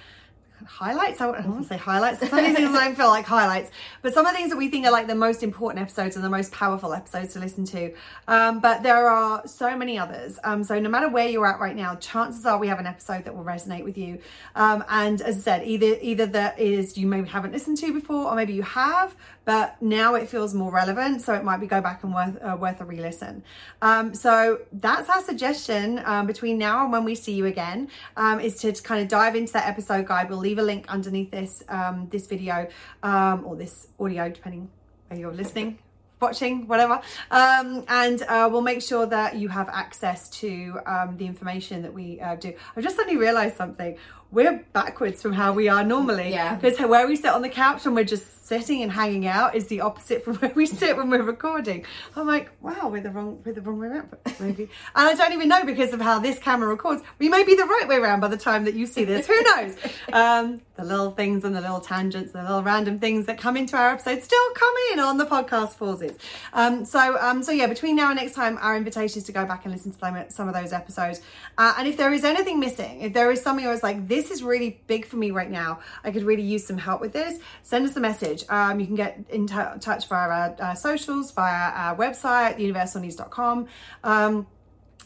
highlights. 0.67 1.21
I 1.21 1.27
don't 1.27 1.49
want 1.49 1.62
to 1.62 1.69
say 1.69 1.77
highlights. 1.77 2.21
Some 2.21 2.38
of 2.38 2.45
these 2.45 2.55
things 2.55 2.73
don't 2.73 2.97
feel 2.97 3.09
like 3.09 3.25
highlights, 3.25 3.71
but 4.03 4.15
some 4.15 4.27
of 4.27 4.33
the 4.33 4.37
things 4.37 4.50
that 4.50 4.57
we 4.57 4.69
think 4.69 4.87
are 4.87 4.93
like 4.93 5.07
the 5.07 5.15
most 5.15 5.43
important 5.43 5.83
episodes 5.83 6.17
and 6.17 6.25
the 6.25 6.31
most 6.31 6.53
powerful 6.53 6.93
episodes 6.95 7.33
to 7.35 7.41
listen 7.41 7.65
to. 7.67 7.93
Um, 8.27 8.61
but 8.61 8.83
there 8.83 9.09
are 9.09 9.47
so 9.47 9.77
many 9.77 9.99
others. 9.99 10.38
Um, 10.45 10.65
so 10.65 10.79
no 10.79 10.88
matter 10.88 11.09
where 11.09 11.29
you're 11.29 11.47
at 11.47 11.61
right 11.61 11.77
now, 11.77 11.97
chances 11.97 12.45
are 12.47 12.59
we 12.59 12.69
have 12.69 12.79
an 12.79 12.87
episode 12.87 13.25
that 13.25 13.35
will 13.35 13.45
resonate 13.45 13.85
with 13.85 13.97
you. 13.97 14.21
Um, 14.55 14.85
and 14.88 15.21
as 15.21 15.38
I 15.38 15.41
said, 15.41 15.67
either 15.67 15.97
either 16.00 16.27
that 16.27 16.59
is 16.59 16.99
you 16.99 17.07
maybe 17.07 17.29
haven't 17.29 17.53
listened 17.53 17.79
to 17.79 17.93
before, 17.93 18.27
or 18.27 18.35
maybe 18.35 18.53
you 18.53 18.62
have, 18.62 19.17
but 19.45 19.81
now 19.81 20.15
it 20.15 20.29
feels 20.29 20.55
more 20.55 20.73
relevant. 20.73 21.23
So 21.23 21.35
it 21.35 21.45
might 21.45 21.59
be 21.59 21.67
go 21.67 21.81
back 21.81 22.05
and 22.05 22.15
worth 22.15 22.37
uh, 22.43 22.57
worth 22.59 22.81
a 22.81 22.85
re-listen. 22.85 23.43
Um, 23.81 24.15
so 24.15 24.61
that's 24.73 25.09
our 25.09 25.23
suggestion 25.23 26.03
um, 26.05 26.27
between 26.27 26.59
now 26.59 26.83
and 26.83 26.93
when 26.93 27.05
we 27.05 27.15
see 27.15 27.33
you 27.33 27.47
again 27.47 27.88
um, 28.17 28.41
is 28.41 28.57
to, 28.59 28.73
to 28.73 28.83
kind 28.83 29.00
of 29.03 29.09
dive 29.09 29.35
into 29.37 29.53
that 29.53 29.69
episode 29.69 30.07
guide. 30.07 30.29
We'll 30.29 30.38
leave 30.49 30.59
a 30.59 30.62
link 30.62 30.87
underneath 30.88 31.31
this 31.31 31.62
um, 31.69 32.09
this 32.11 32.26
video 32.26 32.67
um, 33.02 33.45
or 33.47 33.55
this 33.57 33.88
audio, 34.00 34.28
depending 34.28 34.71
where 35.09 35.21
you're 35.21 35.33
listening 35.33 35.78
watching, 36.21 36.67
whatever. 36.67 37.00
Um, 37.31 37.85
and 37.87 38.23
uh, 38.23 38.49
we'll 38.50 38.62
make 38.62 38.83
sure 38.83 39.07
that 39.07 39.37
you 39.37 39.49
have 39.49 39.69
access 39.69 40.28
to 40.40 40.81
um, 40.85 41.17
the 41.17 41.26
information 41.26 41.83
that 41.83 41.95
we 41.95 42.21
uh, 42.21 42.35
do. 42.35 42.52
I've 42.76 42.83
just 42.83 42.97
suddenly 42.97 43.17
realized 43.17 43.57
something. 43.57 43.97
We're 44.30 44.64
backwards 44.73 45.23
from 45.23 45.32
how 45.32 45.52
we 45.52 45.68
are 45.68 45.82
normally. 45.82 46.30
Yeah. 46.30 46.56
Because 46.56 46.78
where 46.87 47.06
we 47.06 47.16
sit 47.16 47.30
on 47.30 47.42
the 47.42 47.49
couch 47.49 47.87
and 47.87 47.94
we're 47.94 48.04
just 48.04 48.38
sitting 48.49 48.82
and 48.82 48.90
hanging 48.90 49.26
out 49.26 49.54
is 49.54 49.66
the 49.66 49.82
opposite 49.82 50.25
from 50.25 50.35
where 50.38 50.52
we 50.54 50.66
sit 50.66 50.97
when 50.97 51.11
we're 51.11 51.23
recording. 51.23 51.85
I'm 52.16 52.26
like, 52.26 52.50
wow, 52.62 52.88
we're 52.88 53.02
the 53.02 53.11
wrong, 53.11 53.40
we're 53.44 53.52
the 53.52 53.61
wrong 53.61 53.78
way 53.78 53.88
around, 53.88 54.08
maybe. 54.40 54.64
and 54.97 55.08
I 55.08 55.14
don't 55.14 55.32
even 55.32 55.49
know 55.49 55.64
because 55.64 55.92
of 55.92 56.00
how 56.00 56.18
this 56.18 56.38
camera 56.38 56.68
records. 56.68 57.02
We 57.18 57.28
may 57.28 57.44
be 57.44 57.54
the 57.54 57.66
right 57.66 57.87
way 57.87 57.97
around 57.97 58.20
by 58.20 58.28
the 58.28 58.38
time 58.38 58.64
that 58.64 58.75
you 58.75 58.87
see 58.87 59.04
this. 59.04 59.26
Who 59.26 59.40
knows? 59.42 59.76
Um, 60.11 60.62
the 60.76 60.85
little 60.85 61.11
things 61.11 61.44
and 61.44 61.54
the 61.54 61.61
little 61.61 61.80
tangents, 61.80 62.32
the 62.32 62.40
little 62.40 62.62
random 62.62 62.99
things 62.99 63.26
that 63.26 63.37
come 63.37 63.56
into 63.56 63.76
our 63.76 63.90
episodes 63.90 64.25
still 64.25 64.50
come 64.54 64.75
in 64.92 65.00
on 65.00 65.18
the 65.18 65.26
podcast 65.26 65.76
pauses. 65.76 66.16
Um, 66.52 66.85
so, 66.85 67.18
um, 67.20 67.42
so 67.42 67.52
yeah, 67.52 67.66
between 67.66 67.94
now 67.94 68.11
and 68.11 68.16
next 68.16 68.35
time, 68.35 68.58
our 68.61 68.76
invitation 68.76 69.18
is 69.18 69.25
to 69.25 69.32
go 69.32 69.44
back 69.44 69.64
and 69.64 69.75
listen 69.75 69.92
to 69.92 70.26
some 70.30 70.49
of 70.49 70.54
those 70.54 70.73
episodes. 70.73 71.20
Uh, 71.59 71.74
and 71.79 71.87
if 71.87 71.96
there 71.96 72.12
is 72.12 72.24
anything 72.24 72.59
missing, 72.59 73.03
if 73.03 73.12
there 73.12 73.31
is 73.31 73.42
something 73.42 73.64
where 73.64 73.74
it's 73.74 73.83
like, 73.83 74.09
this 74.09 74.17
is 74.31 74.42
really 74.42 74.81
big 74.87 75.07
for 75.07 75.16
me 75.16 75.31
right 75.31 75.50
now, 75.50 75.81
I 76.04 76.11
could 76.11 76.24
really 76.24 76.42
use 76.42 76.66
some 76.66 76.78
help 76.78 77.00
with 77.00 77.12
this, 77.12 77.38
send 77.62 77.87
us 77.87 77.96
a 77.96 78.00
message. 78.00 78.44
Um, 78.48 78.81
you 78.81 78.87
can 78.87 78.96
get 78.96 79.18
in 79.28 79.46
t- 79.46 79.54
touch 79.81 80.09
via 80.09 80.28
our, 80.28 80.57
our, 80.61 80.76
socials, 80.76 81.31
via 81.33 81.70
our 81.72 81.96
website, 81.96 82.59
universalneeds.com. 82.59 83.66
Um, 84.04 84.46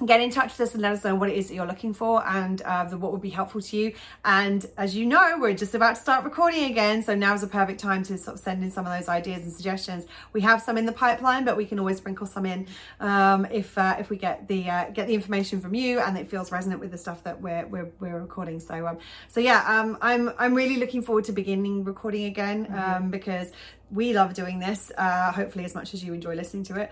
get 0.06 0.20
in 0.20 0.30
touch 0.30 0.58
with 0.58 0.68
us 0.68 0.74
and 0.74 0.82
let 0.82 0.92
us 0.92 1.04
know 1.04 1.14
what 1.14 1.28
it 1.28 1.36
is 1.36 1.48
that 1.48 1.54
you're 1.54 1.66
looking 1.66 1.94
for 1.94 2.26
and 2.26 2.62
uh, 2.62 2.84
the, 2.84 2.96
what 2.96 3.12
would 3.12 3.20
be 3.20 3.30
helpful 3.30 3.60
to 3.60 3.76
you. 3.76 3.94
And 4.24 4.64
as 4.76 4.94
you 4.96 5.06
know, 5.06 5.36
we're 5.40 5.54
just 5.54 5.74
about 5.74 5.96
to 5.96 6.00
start 6.00 6.24
recording 6.24 6.64
again, 6.64 7.02
so 7.02 7.14
now 7.14 7.34
is 7.34 7.42
a 7.42 7.46
perfect 7.46 7.80
time 7.80 8.02
to 8.04 8.18
sort 8.18 8.34
of 8.34 8.40
send 8.40 8.62
in 8.62 8.70
some 8.70 8.86
of 8.86 8.96
those 8.98 9.08
ideas 9.08 9.42
and 9.42 9.52
suggestions. 9.52 10.06
We 10.32 10.40
have 10.42 10.62
some 10.62 10.76
in 10.78 10.86
the 10.86 10.92
pipeline, 10.92 11.44
but 11.44 11.56
we 11.56 11.66
can 11.66 11.78
always 11.78 11.98
sprinkle 11.98 12.26
some 12.26 12.46
in 12.46 12.66
um, 13.00 13.46
if 13.46 13.76
uh, 13.78 13.96
if 13.98 14.10
we 14.10 14.16
get 14.16 14.48
the 14.48 14.68
uh, 14.68 14.90
get 14.90 15.06
the 15.06 15.14
information 15.14 15.60
from 15.60 15.74
you 15.74 16.00
and 16.00 16.16
it 16.16 16.28
feels 16.28 16.52
resonant 16.52 16.80
with 16.80 16.90
the 16.90 16.98
stuff 16.98 17.22
that 17.24 17.40
we're 17.40 17.66
we're, 17.66 17.90
we're 18.00 18.20
recording. 18.20 18.60
So 18.60 18.86
um, 18.86 18.98
so 19.28 19.40
yeah, 19.40 19.64
um, 19.66 19.98
I'm 20.00 20.32
I'm 20.38 20.54
really 20.54 20.76
looking 20.76 21.02
forward 21.02 21.24
to 21.24 21.32
beginning 21.32 21.84
recording 21.84 22.24
again 22.24 22.66
mm-hmm. 22.66 23.04
um, 23.04 23.10
because 23.10 23.52
we 23.90 24.12
love 24.12 24.34
doing 24.34 24.58
this. 24.58 24.90
Uh, 24.96 25.32
hopefully, 25.32 25.64
as 25.64 25.74
much 25.74 25.94
as 25.94 26.02
you 26.02 26.14
enjoy 26.14 26.34
listening 26.34 26.64
to 26.64 26.80
it. 26.80 26.90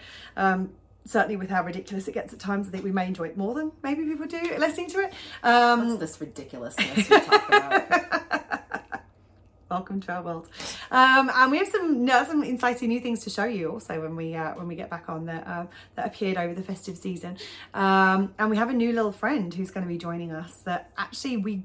Certainly 1.07 1.37
with 1.37 1.51
how 1.51 1.65
ridiculous 1.65 2.07
it 2.09 2.13
gets 2.13 2.33
at 2.33 2.39
times, 2.39 2.69
I 2.69 2.71
think 2.71 2.85
we 2.85 2.93
may 2.93 3.07
enjoy 3.07 3.29
it 3.29 3.37
more 3.37 3.55
than 3.55 3.73
maybe 3.83 4.05
people 4.05 4.27
do 4.27 4.41
listening 4.59 4.89
to 4.91 5.01
it. 5.01 5.13
Um, 5.43 5.89
What's 5.89 6.01
this 6.01 6.21
ridiculousness 6.21 6.97
we 6.97 7.03
talk 7.03 7.49
about? 7.49 8.11
Welcome 9.71 10.01
to 10.01 10.13
our 10.13 10.23
world, 10.23 10.49
um, 10.91 11.31
and 11.33 11.51
we 11.51 11.59
have 11.59 11.69
some 11.69 12.07
some 12.09 12.43
exciting 12.43 12.89
new 12.89 12.99
things 12.99 13.23
to 13.23 13.31
show 13.31 13.45
you 13.45 13.71
also 13.71 14.01
when 14.03 14.17
we 14.17 14.35
uh, 14.35 14.53
when 14.55 14.67
we 14.67 14.75
get 14.75 14.91
back 14.91 15.09
on 15.09 15.27
that 15.27 15.47
uh, 15.47 15.67
that 15.95 16.07
appeared 16.09 16.37
over 16.37 16.53
the 16.55 16.63
festive 16.63 16.97
season, 16.99 17.39
um, 17.73 18.35
and 18.39 18.51
we 18.51 18.57
have 18.57 18.69
a 18.69 18.73
new 18.73 18.93
little 18.93 19.13
friend 19.13 19.55
who's 19.55 19.71
going 19.71 19.87
to 19.87 19.89
be 19.89 19.97
joining 19.97 20.33
us 20.33 20.57
that 20.65 20.91
actually 20.99 21.37
we 21.37 21.63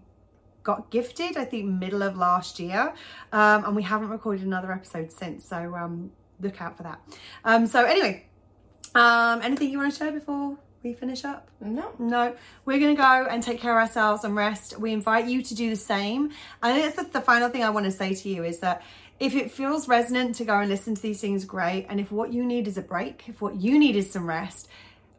got 0.61 0.91
gifted 0.91 1.35
I 1.35 1.45
think 1.45 1.65
middle 1.65 2.03
of 2.03 2.15
last 2.15 2.59
year, 2.59 2.93
um, 3.33 3.65
and 3.65 3.75
we 3.75 3.81
haven't 3.81 4.09
recorded 4.09 4.45
another 4.45 4.71
episode 4.71 5.11
since, 5.11 5.43
so 5.43 5.75
um, 5.75 6.11
look 6.39 6.61
out 6.61 6.77
for 6.77 6.83
that. 6.83 7.01
Um, 7.43 7.65
so 7.65 7.85
anyway, 7.85 8.27
um, 8.95 9.41
anything 9.41 9.69
you 9.69 9.77
want 9.77 9.93
to 9.93 9.97
share 9.97 10.12
before 10.12 10.58
we 10.81 10.93
finish 10.93 11.25
up? 11.25 11.49
No. 11.60 11.91
No. 11.99 12.36
We're 12.63 12.79
going 12.79 12.95
to 12.95 13.01
go 13.01 13.27
and 13.29 13.43
take 13.43 13.60
care 13.60 13.77
of 13.77 13.88
ourselves 13.88 14.23
and 14.23 14.36
rest. 14.36 14.79
We 14.79 14.93
invite 14.93 15.27
you 15.27 15.41
to 15.41 15.53
do 15.53 15.69
the 15.69 15.75
same. 15.75 16.31
And 16.63 16.81
that's 16.81 16.95
the, 16.95 17.03
the 17.03 17.21
final 17.21 17.49
thing 17.49 17.63
I 17.63 17.69
want 17.69 17.86
to 17.86 17.91
say 17.91 18.15
to 18.15 18.29
you 18.29 18.43
is 18.43 18.60
that 18.60 18.81
if 19.19 19.36
it 19.36 19.51
feels 19.51 19.88
resonant 19.88 20.36
to 20.36 20.45
go 20.45 20.60
and 20.60 20.69
listen 20.69 20.95
to 20.95 21.01
these 21.01 21.21
things, 21.21 21.45
great. 21.45 21.88
And 21.89 21.99
if 21.99 22.12
what 22.12 22.34
you 22.34 22.45
need 22.45 22.67
is 22.67 22.77
a 22.77 22.81
break, 22.81 23.23
if 23.27 23.41
what 23.41 23.55
you 23.55 23.77
need 23.77 23.95
is 23.95 24.12
some 24.12 24.27
rest, 24.27 24.69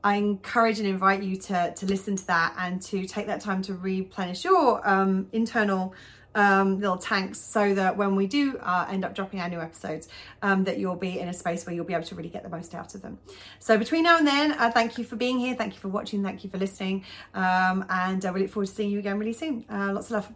I 0.05 0.17
encourage 0.17 0.79
and 0.79 0.89
invite 0.89 1.23
you 1.23 1.37
to, 1.37 1.75
to 1.75 1.87
listen 1.87 2.17
to 2.17 2.27
that 2.29 2.55
and 2.59 2.81
to 2.83 3.07
take 3.07 3.27
that 3.27 3.41
time 3.41 3.63
to 3.63 3.75
replenish 3.75 4.45
your 4.45 4.87
um, 4.89 5.29
internal 5.33 5.95
um, 6.37 6.79
little 6.79 6.99
tanks 6.99 7.41
so 7.41 7.75
that 7.75 7.97
when 7.97 8.15
we 8.15 8.27
do 8.29 8.59
uh, 8.59 8.87
end 8.89 9.05
up 9.05 9.15
dropping 9.15 9.41
our 9.41 9.49
new 9.49 9.61
episodes, 9.61 10.09
um, 10.43 10.63
that 10.65 10.79
you'll 10.79 10.95
be 10.95 11.19
in 11.19 11.29
a 11.29 11.35
space 11.35 11.67
where 11.67 11.75
you'll 11.75 11.85
be 11.85 11.95
able 11.95 12.05
to 12.05 12.15
really 12.15 12.29
get 12.29 12.45
the 12.45 12.49
most 12.49 12.75
out 12.75 12.95
of 12.95 13.03
them. 13.03 13.19
So 13.59 13.77
between 13.79 14.05
now 14.05 14.19
and 14.19 14.27
then, 14.27 14.53
uh, 14.53 14.71
thank 14.71 14.99
you 14.99 15.05
for 15.05 15.17
being 15.17 15.39
here. 15.39 15.55
Thank 15.55 15.75
you 15.75 15.81
for 15.81 15.89
watching. 15.89 16.23
Thank 16.23 16.45
you 16.45 16.51
for 16.51 16.59
listening. 16.59 17.05
Um, 17.35 17.85
and 17.89 18.25
uh, 18.25 18.33
we 18.33 18.43
look 18.43 18.51
forward 18.51 18.69
to 18.69 18.75
seeing 18.75 18.91
you 18.91 19.01
again 19.01 19.19
really 19.19 19.33
soon. 19.33 19.65
Uh, 19.69 19.93
lots 19.93 20.07
of 20.07 20.13
love. 20.13 20.33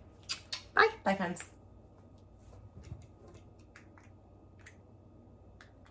Bye. 0.75 0.89
Bye, 1.05 1.15
friends. 1.15 1.60